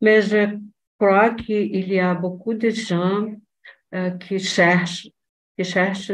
mais 0.00 0.22
je 0.22 0.58
crois 0.98 1.30
qu'il 1.34 1.92
y 1.92 2.00
a 2.00 2.14
beaucoup 2.14 2.54
de 2.54 2.68
gens 2.70 3.32
euh, 3.94 4.10
qui 4.10 4.38
cherchent, 4.40 5.08
qui 5.56 5.64
cherchent 5.64 6.12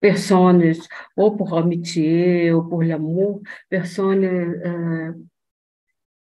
personnes, 0.00 0.72
ou 1.16 1.30
pour 1.32 1.58
amitié, 1.58 2.52
ou 2.52 2.62
pour 2.62 2.82
l'amour, 2.82 3.42
personnes 3.68 5.04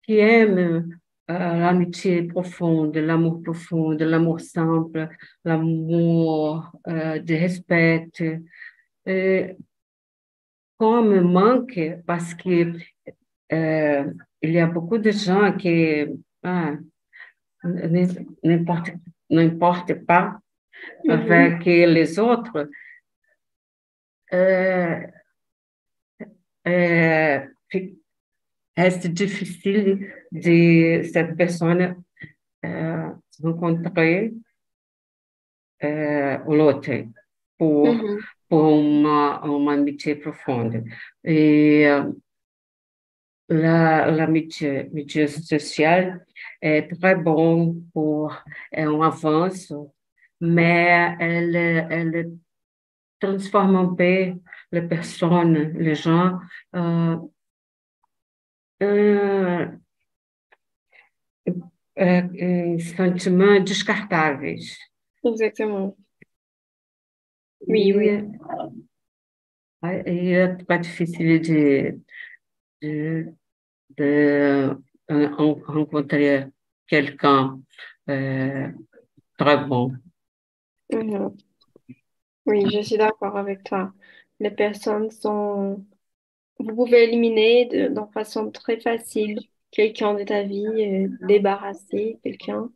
qui 0.04 0.18
aiment 0.18 0.99
l'amitié 1.30 2.24
profonde, 2.24 2.96
l'amour 2.98 3.42
profond, 3.44 3.92
l'amour 3.92 4.39
simple, 4.39 5.08
l'amour 5.46 6.72
euh, 6.88 7.20
de 7.20 7.34
respect. 7.36 8.10
Euh, 9.08 9.54
comme 10.78 11.22
manque, 11.22 11.80
parce 12.06 12.34
que 12.34 12.74
euh, 13.52 14.13
il 14.42 14.52
y 14.52 14.60
a 14.60 14.68
beaucoup 14.68 14.98
de 14.98 15.12
gens 15.12 15.52
qui 15.54 16.06
ah, 16.44 16.74
n'importe 19.30 19.94
pas 20.06 20.39
Mhm. 21.06 21.12
avec 21.12 21.65
les 21.65 22.20
autres. 22.20 22.70
Euh, 24.34 25.00
euh, 26.68 27.39
reste 28.78 29.08
difficile 29.08 30.12
de 30.32 31.02
cette 31.04 31.36
personne 31.36 31.96
euh, 32.66 33.10
rencontrer 33.44 34.34
euh, 35.84 36.38
l'autre 36.48 36.92
pour, 37.58 37.88
Mhm. 37.88 38.20
pour 38.50 38.80
uma, 38.80 39.42
uma 39.46 39.74
amitié 39.74 40.16
profonde. 40.16 40.84
Et 41.24 41.86
la, 43.50 44.12
l'amitié, 44.12 44.80
amitié 44.92 45.28
sociale 45.28 46.26
est 46.62 46.88
très 47.00 47.16
bon 47.16 47.82
pour 47.94 48.34
un 48.76 49.02
avance, 49.02 49.74
mais 50.40 51.16
elle, 51.20 51.56
elle 51.56 52.32
transforme 53.20 53.76
un 53.76 53.94
peu 53.96 54.34
les 54.72 54.82
personnes, 54.84 55.74
les 55.78 55.96
gens, 55.96 56.40
euh, 56.76 57.18
un, 58.82 59.80
un, 61.98 62.30
un 62.39 62.80
sentiment 62.80 63.60
descartáveis. 63.60 64.78
Exactement. 65.24 65.98
Oui, 67.68 67.94
oui. 67.94 68.10
E 69.82 69.88
aí 69.88 70.34
é 70.34 70.56
très 70.56 70.80
difficile 70.80 71.40
de, 71.40 72.02
de, 72.82 73.34
de 73.98 74.77
euh, 75.10 75.27
rencontrer 75.36 76.48
quelqu'un 76.88 77.62
euh, 78.10 78.71
très 79.38 79.58
bon. 79.65 79.94
Mhm. 80.92 81.38
Oui, 82.46 82.65
je 82.71 82.82
suis 82.82 82.98
d'accord 82.98 83.38
avec 83.38 83.63
toi. 83.63 83.94
Les 84.40 84.52
personnes 84.52 85.12
sont... 85.12 85.86
Vous 86.60 86.76
pouvez 86.76 87.04
éliminer 87.04 87.66
de, 87.66 87.90
façon 88.14 88.52
très 88.52 88.80
facile 88.80 89.40
quelqu'un 89.72 90.14
de 90.14 90.24
ta 90.24 90.44
vie, 90.44 90.66
euh, 90.66 91.08
débarrasser 91.28 92.18
quelqu'un, 92.24 92.70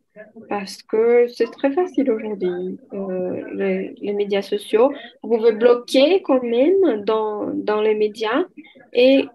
parce 0.48 0.84
que 0.84 1.28
c'est 1.28 1.52
très 1.52 1.72
facile 1.72 2.12
aujourd'hui. 2.12 2.78
Euh, 2.94 3.94
les, 4.00 4.14
médias 4.14 4.42
sociaux, 4.44 4.94
vous 5.22 5.38
pouvez 5.38 5.54
bloquer 5.54 6.22
quand 6.22 6.44
même 6.44 7.04
dans, 7.04 7.52
dans 7.54 7.82
les 7.82 7.96
médias 7.96 8.46
et 8.94 9.26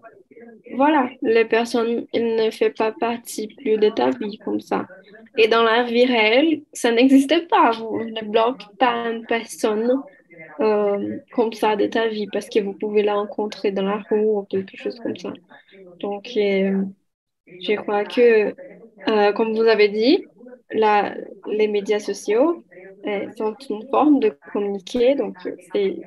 voilà, 0.75 1.09
les 1.21 1.45
personnes, 1.45 2.05
ne 2.13 2.51
font 2.51 2.71
pas 2.77 2.91
partie 2.91 3.47
plus 3.47 3.77
de 3.77 3.89
ta 3.89 4.11
vie 4.11 4.37
comme 4.37 4.59
ça. 4.59 4.87
Et 5.37 5.47
dans 5.47 5.63
la 5.63 5.83
vie 5.83 6.05
réelle, 6.05 6.61
ça 6.73 6.91
n'existe 6.91 7.47
pas. 7.47 7.71
Vous 7.71 8.03
ne 8.03 8.21
bloquez 8.21 8.65
pas 8.77 9.09
une 9.09 9.25
personne 9.25 10.01
euh, 10.61 11.19
comme 11.31 11.53
ça 11.53 11.75
de 11.75 11.87
ta 11.87 12.07
vie 12.07 12.27
parce 12.27 12.49
que 12.49 12.59
vous 12.59 12.73
pouvez 12.73 13.03
la 13.03 13.15
rencontrer 13.15 13.71
dans 13.71 13.83
la 13.83 13.97
rue 14.09 14.25
ou 14.25 14.43
quelque 14.43 14.77
chose 14.77 14.99
comme 14.99 15.17
ça. 15.17 15.31
Donc, 16.01 16.29
euh, 16.37 16.83
je 17.47 17.73
crois 17.75 18.05
que, 18.05 18.55
euh, 19.09 19.33
comme 19.33 19.53
vous 19.55 19.63
avez 19.63 19.89
dit, 19.89 20.25
la, 20.71 21.15
les 21.47 21.67
médias 21.67 21.99
sociaux 21.99 22.63
sont 23.37 23.55
une 23.69 23.87
forme 23.89 24.19
de 24.19 24.29
communiquer. 24.51 25.15
Donc, 25.15 25.35
c'est 25.73 25.97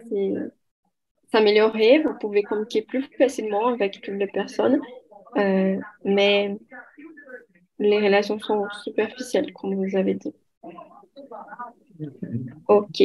s'améliorer. 1.32 2.00
Vous 2.03 2.14
pouvez 2.14 2.42
communiquer 2.42 2.82
plus 2.82 3.03
facilement 3.18 3.68
avec 3.68 4.00
toutes 4.00 4.14
les 4.14 4.26
personnes. 4.28 4.80
mais 6.05 6.57
les 7.78 7.98
relations 8.00 8.38
sont 8.38 8.66
superficielles, 8.84 9.53
comme 9.53 9.74
vous 9.74 9.96
avez 9.96 10.14
dit. 10.14 10.34
Ok. 12.66 12.98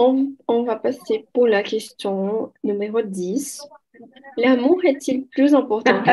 On, 0.00 0.32
on, 0.46 0.62
va 0.62 0.76
passer 0.76 1.26
pour 1.32 1.48
la 1.48 1.64
question 1.64 2.52
numéro 2.62 3.02
10. 3.02 3.66
L'amour 4.36 4.78
est-il 4.84 5.26
plus 5.26 5.56
important 5.56 6.00
que 6.04 6.10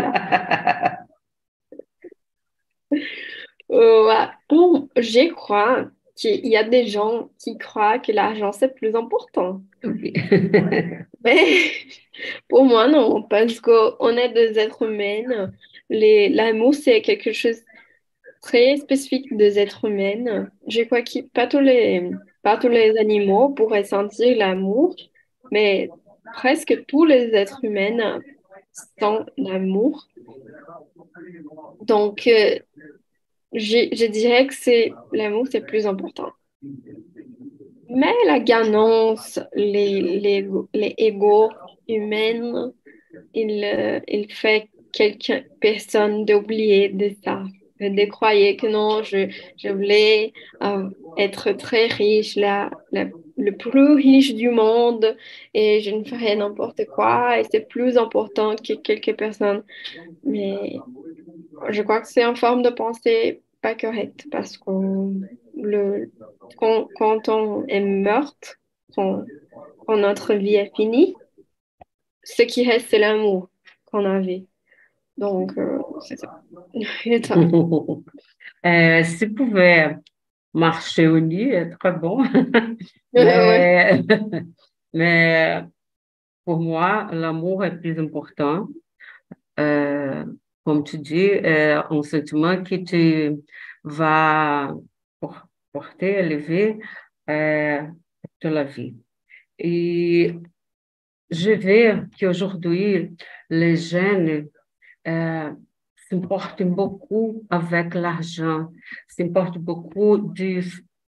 bon, 4.50 4.90
Je 4.98 5.32
crois 5.32 5.86
qu'il 6.16 6.48
y 6.48 6.58
a 6.58 6.64
des 6.64 6.88
gens 6.88 7.30
qui 7.38 7.60
croient 7.60 8.00
que 8.00 8.12
l'argent 8.12 8.52
c'est 8.52 8.74
plus 8.74 8.96
important. 8.96 9.62
Mais 11.24 11.46
pour 12.48 12.66
moi, 12.66 12.88
non, 12.88 13.22
parce 13.22 13.60
qu'on 13.60 14.18
est 14.18 14.30
des 14.30 14.58
êtres 14.58 14.82
humains 14.82 15.52
l'amour, 15.90 16.74
c'est 16.74 17.04
quelque 17.04 17.34
chose 17.34 17.62
très 18.42 18.78
spécifique 18.78 19.36
des 19.38 19.60
êtres 19.60 19.86
humains. 19.86 20.48
Je 20.68 20.82
crois 20.82 21.04
que 21.04 21.22
pas 21.22 21.46
tous 21.46 21.60
les, 21.60 22.10
pas 22.46 22.58
tous 22.58 22.70
les 22.70 22.96
animaux 23.00 23.50
pourraient 23.50 23.84
sentir 23.84 24.38
l'amour, 24.38 24.96
mais 25.52 25.90
presque 26.36 26.86
tous 26.88 27.04
les 27.04 27.34
êtres 27.34 27.66
humains 27.66 28.22
sentent 29.00 29.32
l'amour. 29.36 30.08
Donc, 31.82 32.28
euh, 32.28 32.60
je, 33.52 34.06
dirais 34.06 34.46
que 34.46 34.54
c'est 34.54 34.94
l'amour, 35.12 35.48
c'est 35.50 35.66
plus 35.66 35.88
important. 35.88 36.34
Mais 37.90 38.14
la 38.28 38.40
gagnance, 38.40 39.40
les, 39.56 40.00
les, 40.02 40.48
les 40.76 40.94
égos 41.00 41.50
humains, 41.88 42.72
il, 43.34 43.64
euh, 43.64 44.28
fait 44.30 44.70
quelqu'un, 44.94 45.42
personne 45.60 46.26
d'oublier 46.26 46.90
de 46.90 47.10
ça, 47.24 47.44
de 47.80 48.06
croire 48.06 48.32
que 48.32 48.68
non, 48.68 49.04
je, 49.04 49.30
je 49.58 49.70
voulais 49.70 50.34
euh, 50.64 50.90
être 51.18 51.52
très 51.54 51.88
riche, 51.88 52.36
la, 52.36 52.72
le 53.38 53.52
plus 53.52 53.94
riche 53.94 54.34
du 54.34 54.50
monde 54.50 55.16
et 55.54 55.82
je 55.82 55.92
ne 55.92 56.04
ferais 56.04 56.36
n'importe 56.36 56.86
quoi 56.86 57.40
et 57.40 57.44
c'est 57.52 57.68
plus 57.68 57.98
important 57.98 58.56
que 58.56 58.74
quelques 58.74 59.16
personnes. 59.16 59.64
Mais 60.24 60.78
je 61.70 61.82
crois 61.82 62.02
que 62.02 62.08
c'est 62.08 62.24
une 62.24 62.36
forme 62.36 62.62
de 62.62 62.70
pensée 62.70 63.42
pas 63.62 63.76
correcte 63.76 64.28
parce 64.32 64.58
que 64.58 66.10
quand 66.58 67.30
on 67.30 67.66
est 67.68 67.80
meurtre, 67.82 68.56
quand, 68.96 69.24
quand 69.86 69.98
notre 69.98 70.34
vie 70.34 70.56
est 70.56 70.72
finie, 70.76 71.16
ce 72.24 72.42
qui 72.44 72.68
reste, 72.68 72.88
c'est 72.90 73.00
l'amour 73.00 73.50
qu'on 73.86 74.06
avait. 74.06 74.46
Donc, 75.18 75.58
euh, 75.58 75.80
c'est 76.02 76.18
ça. 76.18 76.42
euh, 78.66 79.04
si 79.04 79.28
pouvait 79.28 79.98
marcher 80.54 81.08
au 81.08 81.18
lit, 81.18 81.52
très 81.80 81.92
bon. 81.94 82.24
mais, 83.14 84.02
mais, 84.94 85.64
pour 86.44 86.60
moi, 86.60 87.08
l'amour 87.12 87.66
est 87.66 87.78
plus 87.78 88.00
important. 88.00 88.68
Euh, 89.60 90.26
comme 90.64 90.84
tu 90.84 90.98
dis, 90.98 91.30
euh, 91.30 91.82
un 91.90 92.04
sentiment 92.04 92.62
qui 92.64 92.84
te 92.84 93.36
va 93.84 94.74
porter, 95.72 96.20
élever 96.20 96.80
euh, 97.30 97.82
toute 98.40 98.52
la 98.52 98.64
vie. 98.64 98.96
Et 99.60 100.34
je 101.30 101.52
veux 101.52 102.08
qu'aujourd'hui, 102.20 103.16
les 103.50 103.76
jeunes 103.76 104.50
euh, 105.08 105.52
s'importe 106.10 106.64
beaucoup 106.64 107.46
avec 107.50 107.94
l'argent, 107.94 108.72
s'importe 109.08 109.58
beaucoup 109.58 110.18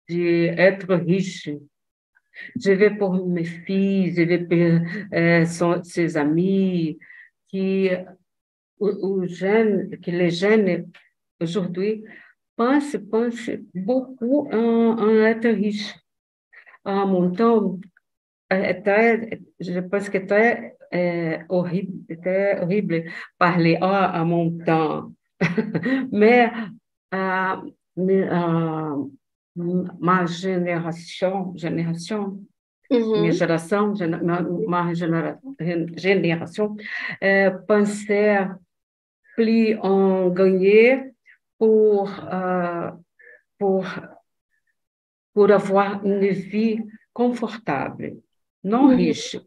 d'être 0.08 0.94
riche. 0.94 1.50
Je 2.58 2.72
vais 2.72 2.90
pour 2.90 3.26
mes 3.26 3.44
filles, 3.44 4.14
je 4.14 4.22
vais 4.22 4.38
pour 4.38 4.80
euh, 5.14 5.82
ses 5.84 6.16
amis, 6.16 6.98
qui, 7.48 7.90
ou, 8.80 9.26
jeunes, 9.26 9.90
que 10.00 10.10
les 10.10 10.30
jeunes 10.30 10.90
aujourd'hui 11.40 12.04
pensent, 12.56 12.96
pensent 13.10 13.50
beaucoup 13.74 14.48
en, 14.50 14.96
en 14.98 15.10
être 15.24 15.48
riche. 15.48 15.94
En 16.84 17.06
montant, 17.06 17.78
je 18.50 19.80
pense 19.80 20.08
que 20.08 20.18
très 20.18 20.76
é 20.92 21.44
horrível, 21.48 22.04
até 22.10 22.62
horrível 22.62 23.04
parler 23.38 23.78
ah, 23.80 24.20
à 24.20 24.24
mon 24.24 24.58
temps. 24.58 25.12
Mais 26.12 26.52
à, 27.10 27.54
à, 27.54 28.96
ma 29.56 30.26
génération, 30.26 31.52
génération, 31.56 32.40
uhum. 32.90 33.20
minha 33.20 33.32
geração, 33.32 33.94
genera, 33.94 35.38
génération, 35.96 36.76
euh, 37.22 37.50
pensait 37.66 38.48
plus 39.34 39.76
en 39.80 40.30
gagner 40.30 41.12
pour, 41.58 42.10
euh, 42.32 42.90
pour, 43.58 43.86
pour 45.34 45.50
avoir 45.50 46.04
une 46.04 46.28
vie 46.28 46.82
confortable, 47.12 48.16
non 48.64 48.88
uhum. 48.88 48.96
riche, 48.96 49.38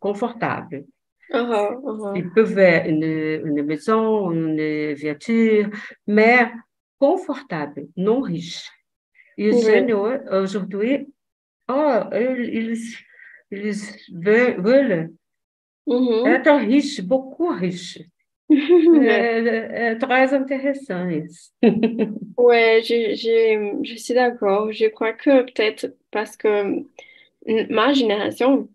Ils 1.33 2.31
peuvent 2.33 2.57
avoir 2.57 2.85
une, 2.87 3.03
une, 3.03 3.63
maison, 3.63 4.31
une 4.31 4.93
voiture, 4.95 5.69
mais 6.07 6.51
confortable, 6.99 7.87
non 7.97 8.21
riche. 8.21 8.69
Et 9.37 9.51
oui. 9.51 9.93
aujourd'hui, 10.31 11.07
oh, 11.67 11.99
ils, 12.13 12.77
ils 13.51 13.73
veulent, 14.13 14.61
veulent 14.61 15.11
être 15.87 16.51
riches, 16.51 17.01
beaucoup 17.01 17.47
riches. 17.47 17.99
Très 18.49 20.33
intéressant. 20.33 21.07
ouais, 22.37 22.81
je 22.83 23.95
suis 23.97 24.13
d'accord. 24.13 24.71
Je 24.71 24.85
crois 24.87 25.13
que 25.13 25.41
peut-être 25.43 25.95
parce 26.11 26.37
que 26.37 26.83
ma 27.73 27.93
génération, 27.93 28.69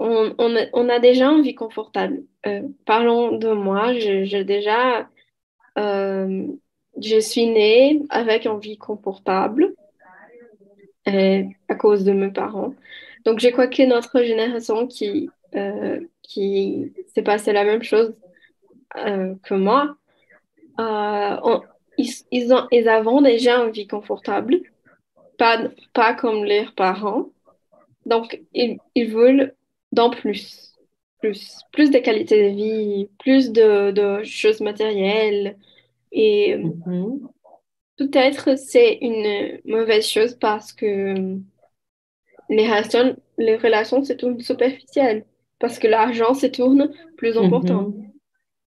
on, 0.00 0.88
a, 0.88 0.98
déjà 0.98 1.28
une 1.28 1.42
vie 1.42 1.54
confortable. 1.54 2.22
Euh, 2.46 2.62
parlons 2.86 3.36
de 3.36 3.52
moi, 3.52 3.92
je, 3.94 4.42
déjà, 4.42 5.08
euh, 5.78 6.46
je 7.00 7.20
suis 7.20 7.46
née 7.46 8.02
avec 8.08 8.46
une 8.46 8.58
vie 8.60 8.78
confortable 8.78 9.74
euh, 11.08 11.42
à 11.68 11.74
cause 11.74 12.04
de 12.04 12.12
mes 12.12 12.30
parents. 12.30 12.74
Donc, 13.24 13.40
je 13.40 13.48
crois 13.48 13.66
que 13.66 13.82
notre 13.86 14.22
génération 14.22 14.86
qui, 14.86 15.28
qui 16.22 16.92
s'est 17.14 17.22
passé 17.22 17.52
la 17.52 17.64
même 17.64 17.82
chose 17.82 18.14
que 18.94 19.54
moi, 19.54 19.96
ils, 21.98 22.10
ils, 22.30 22.54
ont, 22.54 22.66
ils 22.72 23.22
déjà 23.22 23.58
une 23.58 23.70
vie 23.70 23.86
confortable, 23.86 24.60
pas, 25.36 25.58
pas 25.92 26.14
comme 26.14 26.44
leurs 26.44 26.74
parents. 26.74 27.26
Donc, 28.06 28.40
ils, 28.54 28.78
ils 28.94 29.10
veulent 29.10 29.54
dans 29.92 30.10
plus, 30.10 30.74
plus, 31.20 31.60
plus 31.72 31.90
de 31.90 31.98
qualité 31.98 32.50
de 32.50 32.54
vie, 32.54 33.08
plus 33.18 33.50
de, 33.50 33.90
de 33.90 34.22
choses 34.24 34.60
matérielles. 34.60 35.56
Et 36.12 36.56
mm-hmm. 36.56 37.20
peut-être 37.96 38.58
c'est 38.58 38.98
une 39.00 39.60
mauvaise 39.64 40.06
chose 40.06 40.34
parce 40.34 40.72
que 40.72 41.38
les 42.48 42.66
relations, 42.66 43.16
les 43.38 43.56
relations 43.56 44.04
se 44.04 44.12
tournent 44.12 44.40
superficielles, 44.40 45.24
parce 45.58 45.78
que 45.78 45.86
l'argent 45.86 46.34
se 46.34 46.46
tourne 46.46 46.90
plus 47.16 47.36
important. 47.38 47.90
Mm-hmm. 47.90 48.10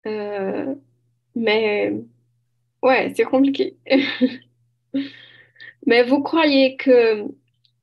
Euh, 0.06 0.74
mais 1.34 1.92
ouais, 2.82 3.12
c'est 3.14 3.24
compliqué. 3.24 3.76
mais 5.86 6.02
vous 6.04 6.22
croyez 6.22 6.76
que 6.76 7.24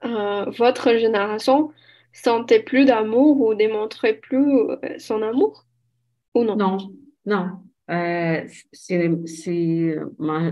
euh, 0.05 0.45
votre 0.49 0.95
génération 0.95 1.71
sentait 2.14 2.64
plus 2.64 2.86
d'amour 2.86 3.41
ou 3.41 3.55
démontrait 3.55 4.14
plus 4.16 4.70
euh, 4.72 4.78
son 4.99 5.22
amour? 5.22 5.66
Ou 6.36 6.43
non? 6.45 6.57
Non, 6.57 6.78
Non, 7.26 7.64
euh, 7.89 8.47
c'est 8.72 9.09
ma 10.20 10.51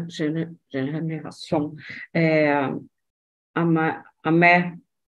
génération. 0.70 1.76
Euh, 2.16 2.70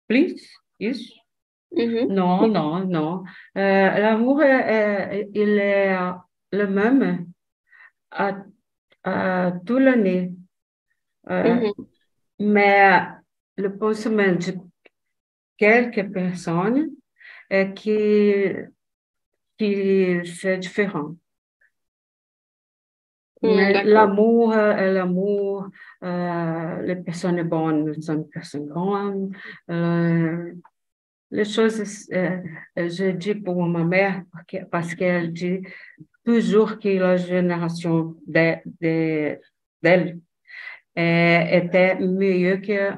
plus, 0.08 0.36
isso? 0.80 1.14
Mhm. 1.72 2.10
Non, 2.10 2.48
non, 2.52 2.86
non. 2.90 3.24
Euh, 3.58 4.00
L'amour, 4.00 4.42
il 4.44 5.60
est 5.60 5.96
le 6.52 6.68
même 6.68 7.28
à, 8.12 8.38
à 9.04 9.54
toute 9.66 9.82
l'année. 9.82 10.34
Euh, 11.30 11.62
Mhm. 11.62 11.88
mais 12.40 13.02
le 13.58 13.78
pensement 13.78 14.38
quelques 15.58 16.12
personnes 16.12 16.90
est 17.50 17.74
qui, 17.74 18.44
qui 19.58 20.26
c'est 20.26 20.58
différent. 20.58 21.16
Mm, 23.42 23.56
Mais 23.56 23.74
d'accord. 23.74 23.92
l'amour, 23.92 24.54
euh, 24.54 24.94
l'amour, 24.94 25.68
euh, 26.04 26.82
les 26.84 26.96
personnes 26.96 27.42
bonnes 27.44 28.02
sont 28.02 28.16
des 28.16 28.30
personnes. 28.30 29.32
Euh, 29.70 30.54
les 31.32 31.46
choses, 31.46 32.08
euh, 32.14 32.38
je 32.78 33.12
dis 33.12 33.36
pour 33.36 33.64
ma 33.66 33.84
mère, 33.84 34.24
parce 34.32 34.46
que- 34.46 34.66
parce 34.66 34.96
qu'elle 34.96 35.34
dit 35.34 35.62
toujours 36.24 36.80
que 36.80 36.90
la 36.90 37.18
génération 37.18 38.16
de, 38.28 38.56
de- 38.82 39.40
d'elle 39.82 40.20
euh, 40.98 41.40
était 41.60 42.00
mieux 42.00 42.58
que 42.58 42.94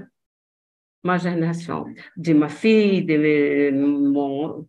ma 1.06 1.18
génération, 1.18 1.86
de 2.18 2.34
ma 2.34 2.50
fille, 2.50 3.04
de 3.04 3.72
mon, 3.72 4.68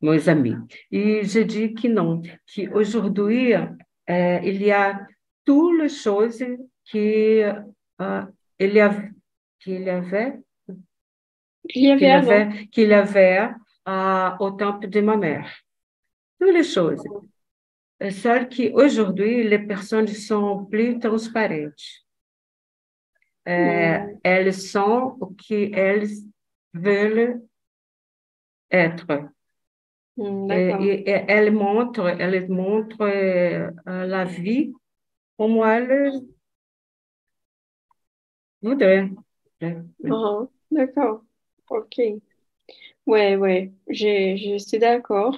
meus 0.00 0.28
amis. 0.28 0.56
Et 0.90 1.24
je 1.24 1.40
dis 1.40 1.72
que 1.72 1.88
non, 1.88 2.20
qu'aujourd'hui, 2.52 3.54
euh, 3.54 4.38
il 4.42 4.62
y 4.62 4.72
a 4.72 5.00
toutes 5.44 5.80
les 5.80 5.88
choses 5.88 6.44
que, 6.92 7.54
euh, 8.00 8.22
il 8.58 8.74
y 8.74 8.80
a, 8.80 9.02
qu'il 9.60 9.88
avait, 9.88 10.10
avait 10.14 10.40
qu'il 11.68 12.04
avait, 12.04 12.68
qu'il 12.72 12.88
y 12.88 12.92
avait 12.92 13.50
euh, 13.88 14.30
au 14.40 14.50
temps 14.50 14.80
de 14.80 15.00
ma 15.00 15.16
mère. 15.16 15.48
Toutes 16.40 16.54
les 16.54 16.64
choses. 16.64 17.04
Seules 18.10 18.48
qu'aujourd'hui, 18.48 19.44
les 19.44 19.60
personnes 19.60 20.08
sont 20.08 20.64
plus 20.64 20.98
transparentes. 20.98 22.02
Euh, 23.48 23.98
Elles 24.22 24.54
sont 24.54 25.16
o 25.20 25.26
que 25.48 25.70
elles 25.74 26.08
veulent 26.74 27.42
être. 28.70 29.30
mm, 30.16 30.48
Et, 30.48 30.52
d'accord. 30.52 30.92
et- 31.06 31.08
et 31.10 31.24
elles 31.28 31.52
montrent, 31.52 32.06
elles 32.20 32.48
montrent 32.48 33.02
euh, 33.02 33.70
la 33.86 34.24
vie 34.24 34.72
comme 35.38 35.58
elles 35.64 36.12
voudraient. 38.62 39.10
Ah, 40.08 40.46
d'accord. 40.70 41.24
Ok. 41.70 41.98
Ouais, 43.06 43.36
ouais. 43.36 43.72
Je, 43.88 44.36
je 44.36 44.58
suis 44.58 44.78
d'accord. 44.78 45.36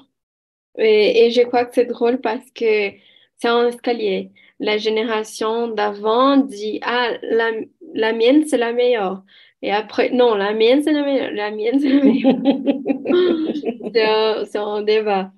Et, 0.78 1.26
et 1.26 1.30
je 1.32 1.42
crois 1.42 1.66
que 1.66 1.74
c'est 1.74 1.86
drôle 1.86 2.20
parce 2.20 2.50
que 2.52 2.92
c'est 3.38 3.48
un 3.48 3.68
escalier. 3.68 4.32
La 4.60 4.78
génération 4.78 5.68
d'avant 5.68 6.36
dit, 6.36 6.78
ah, 6.82 7.08
la, 7.22 7.50
la 7.94 8.12
mienne, 8.12 8.44
c'est 8.46 8.58
la 8.58 8.72
meilleure. 8.72 9.22
Et 9.62 9.72
après, 9.72 10.10
non, 10.10 10.34
la 10.34 10.52
mienne, 10.54 10.82
c'est 10.82 10.92
la 10.92 11.04
meilleure. 11.04 11.32
La 11.32 11.50
mienne, 11.50 11.80
c'est 11.80 11.88
la 11.88 12.04
meilleure. 12.04 12.34
C'est 14.46 14.58
un, 14.58 14.82
débat. 14.82 15.32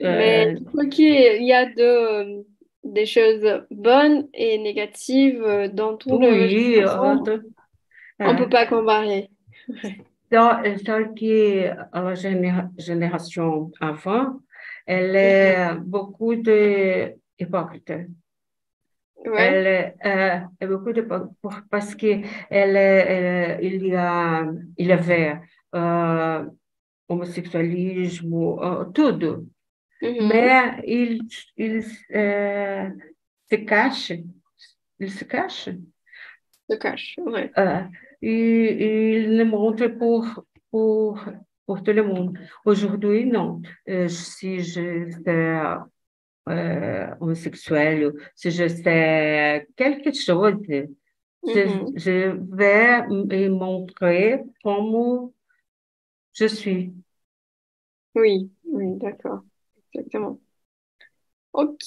Mais 0.00 0.48
Euh, 0.48 0.56
je 0.58 0.64
crois 0.64 0.86
qu'il 0.86 1.44
y 1.44 1.52
a 1.52 1.66
de, 1.66 2.44
des 2.84 3.06
choses 3.06 3.62
bonnes 3.70 4.28
et 4.34 4.58
négatives 4.58 5.42
euh, 5.42 5.68
dans 5.68 5.96
toute 5.96 6.20
la 6.20 6.30
oui, 6.30 6.80
euh. 6.82 7.40
On 8.20 8.36
peut 8.36 8.42
euh, 8.42 8.48
pas 8.48 8.66
comparer. 8.66 9.30
dans, 10.30 10.60
dans 10.84 11.14
qui 11.14 11.62
la 11.92 12.14
géné- 12.14 12.68
génération 12.78 13.70
avant, 13.80 14.40
elle 14.86 15.16
est 15.16 15.74
beaucoup 15.80 16.36
de 16.36 17.14
hypocrite. 17.38 17.92
Ouais. 19.24 19.40
Elle 19.42 19.94
euh, 20.04 20.40
est 20.60 20.66
beaucoup 20.66 20.92
de 20.92 21.02
pour- 21.02 21.60
parce 21.70 21.94
que 21.94 22.20
elle, 22.50 22.76
elle- 22.76 23.64
il 23.64 23.86
y 23.86 23.94
a 23.94 24.44
il 24.76 24.86
y 24.88 24.92
avait 24.92 25.40
euh, 25.74 26.44
homosexualisme, 27.08 28.34
euh, 28.34 28.84
tudo. 28.92 29.46
Mhm. 30.02 30.28
Mais 30.28 30.82
il, 30.86 31.20
il 31.56 31.82
euh, 32.14 32.90
se 33.50 33.56
cache, 33.56 34.12
il 35.00 35.10
se 35.10 35.24
cache. 35.24 35.70
Se 36.68 36.76
cache. 36.76 37.14
Ouais. 37.18 37.50
euh, 37.58 37.80
et, 38.20 39.16
il 39.22 39.36
le 39.38 39.44
montre 39.44 39.86
pour, 39.86 40.26
pour, 40.70 41.20
pour 41.66 41.82
tout 41.82 41.92
le 41.92 42.02
monde. 42.02 42.38
Aujourd'hui, 42.64 43.26
non. 43.26 43.60
Euh, 43.88 44.08
si 44.08 44.60
je 44.60 45.08
fais 45.24 45.62
euh, 46.48 47.06
homosexuel, 47.20 48.12
si 48.34 48.50
je 48.50 48.68
fais 48.68 49.66
quelque 49.76 50.12
chose, 50.12 50.56
je, 50.68 50.86
Mhm. 51.46 51.96
je 51.96 52.36
vais 52.56 53.06
me 53.08 53.48
montrer 53.50 54.42
comme 54.62 55.32
je 56.32 56.46
suis. 56.48 56.94
Oui, 58.16 58.50
oui, 58.64 58.96
d'accord. 58.98 59.40
Exactement. 59.92 60.40
Ok, 61.52 61.84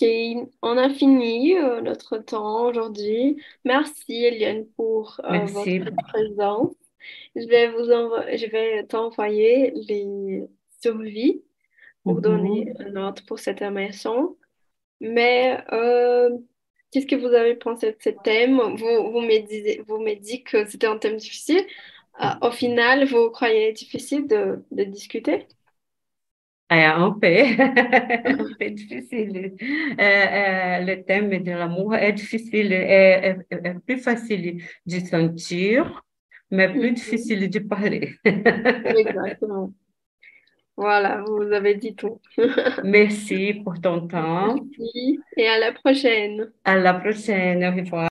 on 0.62 0.78
a 0.78 0.90
fini 0.90 1.58
euh, 1.58 1.82
notre 1.82 2.18
temps 2.20 2.68
aujourd'hui. 2.70 3.42
Merci, 3.66 4.14
Eliane, 4.24 4.66
pour 4.78 5.20
euh, 5.26 5.46
votre 5.48 5.92
présence. 6.14 6.74
Je 7.36 7.48
vais 7.48 7.70
vous 7.72 7.86
je 8.38 8.50
vais 8.52 8.86
t'envoyer 8.88 9.72
les 9.72 10.44
survies 10.82 11.44
pour 12.04 12.22
donner 12.22 12.72
Mhm. 12.72 12.76
une 12.80 12.94
note 12.94 13.26
pour 13.28 13.40
cette 13.40 13.62
immersion. 13.62 14.38
Mais 15.02 15.64
euh, 15.74 16.30
qu'est-ce 16.92 17.08
que 17.08 17.16
vous 17.16 17.28
avez 17.34 17.56
pensé 17.56 17.92
de 17.94 17.98
ce 18.02 18.10
thème? 18.10 18.58
Vous, 18.78 19.12
vous 19.12 19.22
me 19.22 19.48
disiez, 19.48 19.82
vous 19.88 20.00
me 20.00 20.16
dites 20.16 20.46
que 20.48 20.66
c'était 20.68 20.88
un 20.88 20.98
thème 20.98 21.18
difficile. 21.18 21.66
Euh, 22.22 22.28
au 22.42 22.52
final, 22.52 23.06
vous 23.08 23.30
croyez 23.32 23.74
difficile 23.74 24.28
de, 24.28 24.66
de 24.72 24.84
discuter? 24.86 25.48
É 26.70 26.86
un 26.86 27.12
peu, 27.20 27.28
un 28.26 28.54
peu 28.60 28.70
difficile. 28.72 29.56
Euh, 30.00 30.80
le 30.86 31.04
thème 31.06 31.30
de 31.42 31.52
l'amour 31.52 31.96
est 31.96 32.12
difficile, 32.14 32.74
est, 32.74 33.38
est- 33.52 33.66
est 33.66 33.80
plus 33.86 34.00
facile 34.00 34.62
de 34.86 35.00
sentir, 35.00 36.04
mais 36.52 36.78
plus 36.78 36.92
Mhm. 36.92 36.92
difficile 36.92 37.50
de 37.50 37.60
parler. 37.60 38.16
Exactement. 38.90 39.74
Voilà, 40.78 41.24
vous 41.26 41.42
avez 41.54 41.74
dit 41.76 41.96
tout. 41.96 42.22
Merci 42.84 43.56
pour 43.64 43.82
ton 43.82 44.08
temps. 44.08 44.56
Merci 44.56 45.20
et 45.36 45.48
à 45.48 45.58
la 45.58 45.72
prochaine. 45.72 46.52
À 46.66 46.78
la 46.78 46.94
prochaine. 46.94 47.64
Au 47.66 47.72
revoir. 47.72 48.06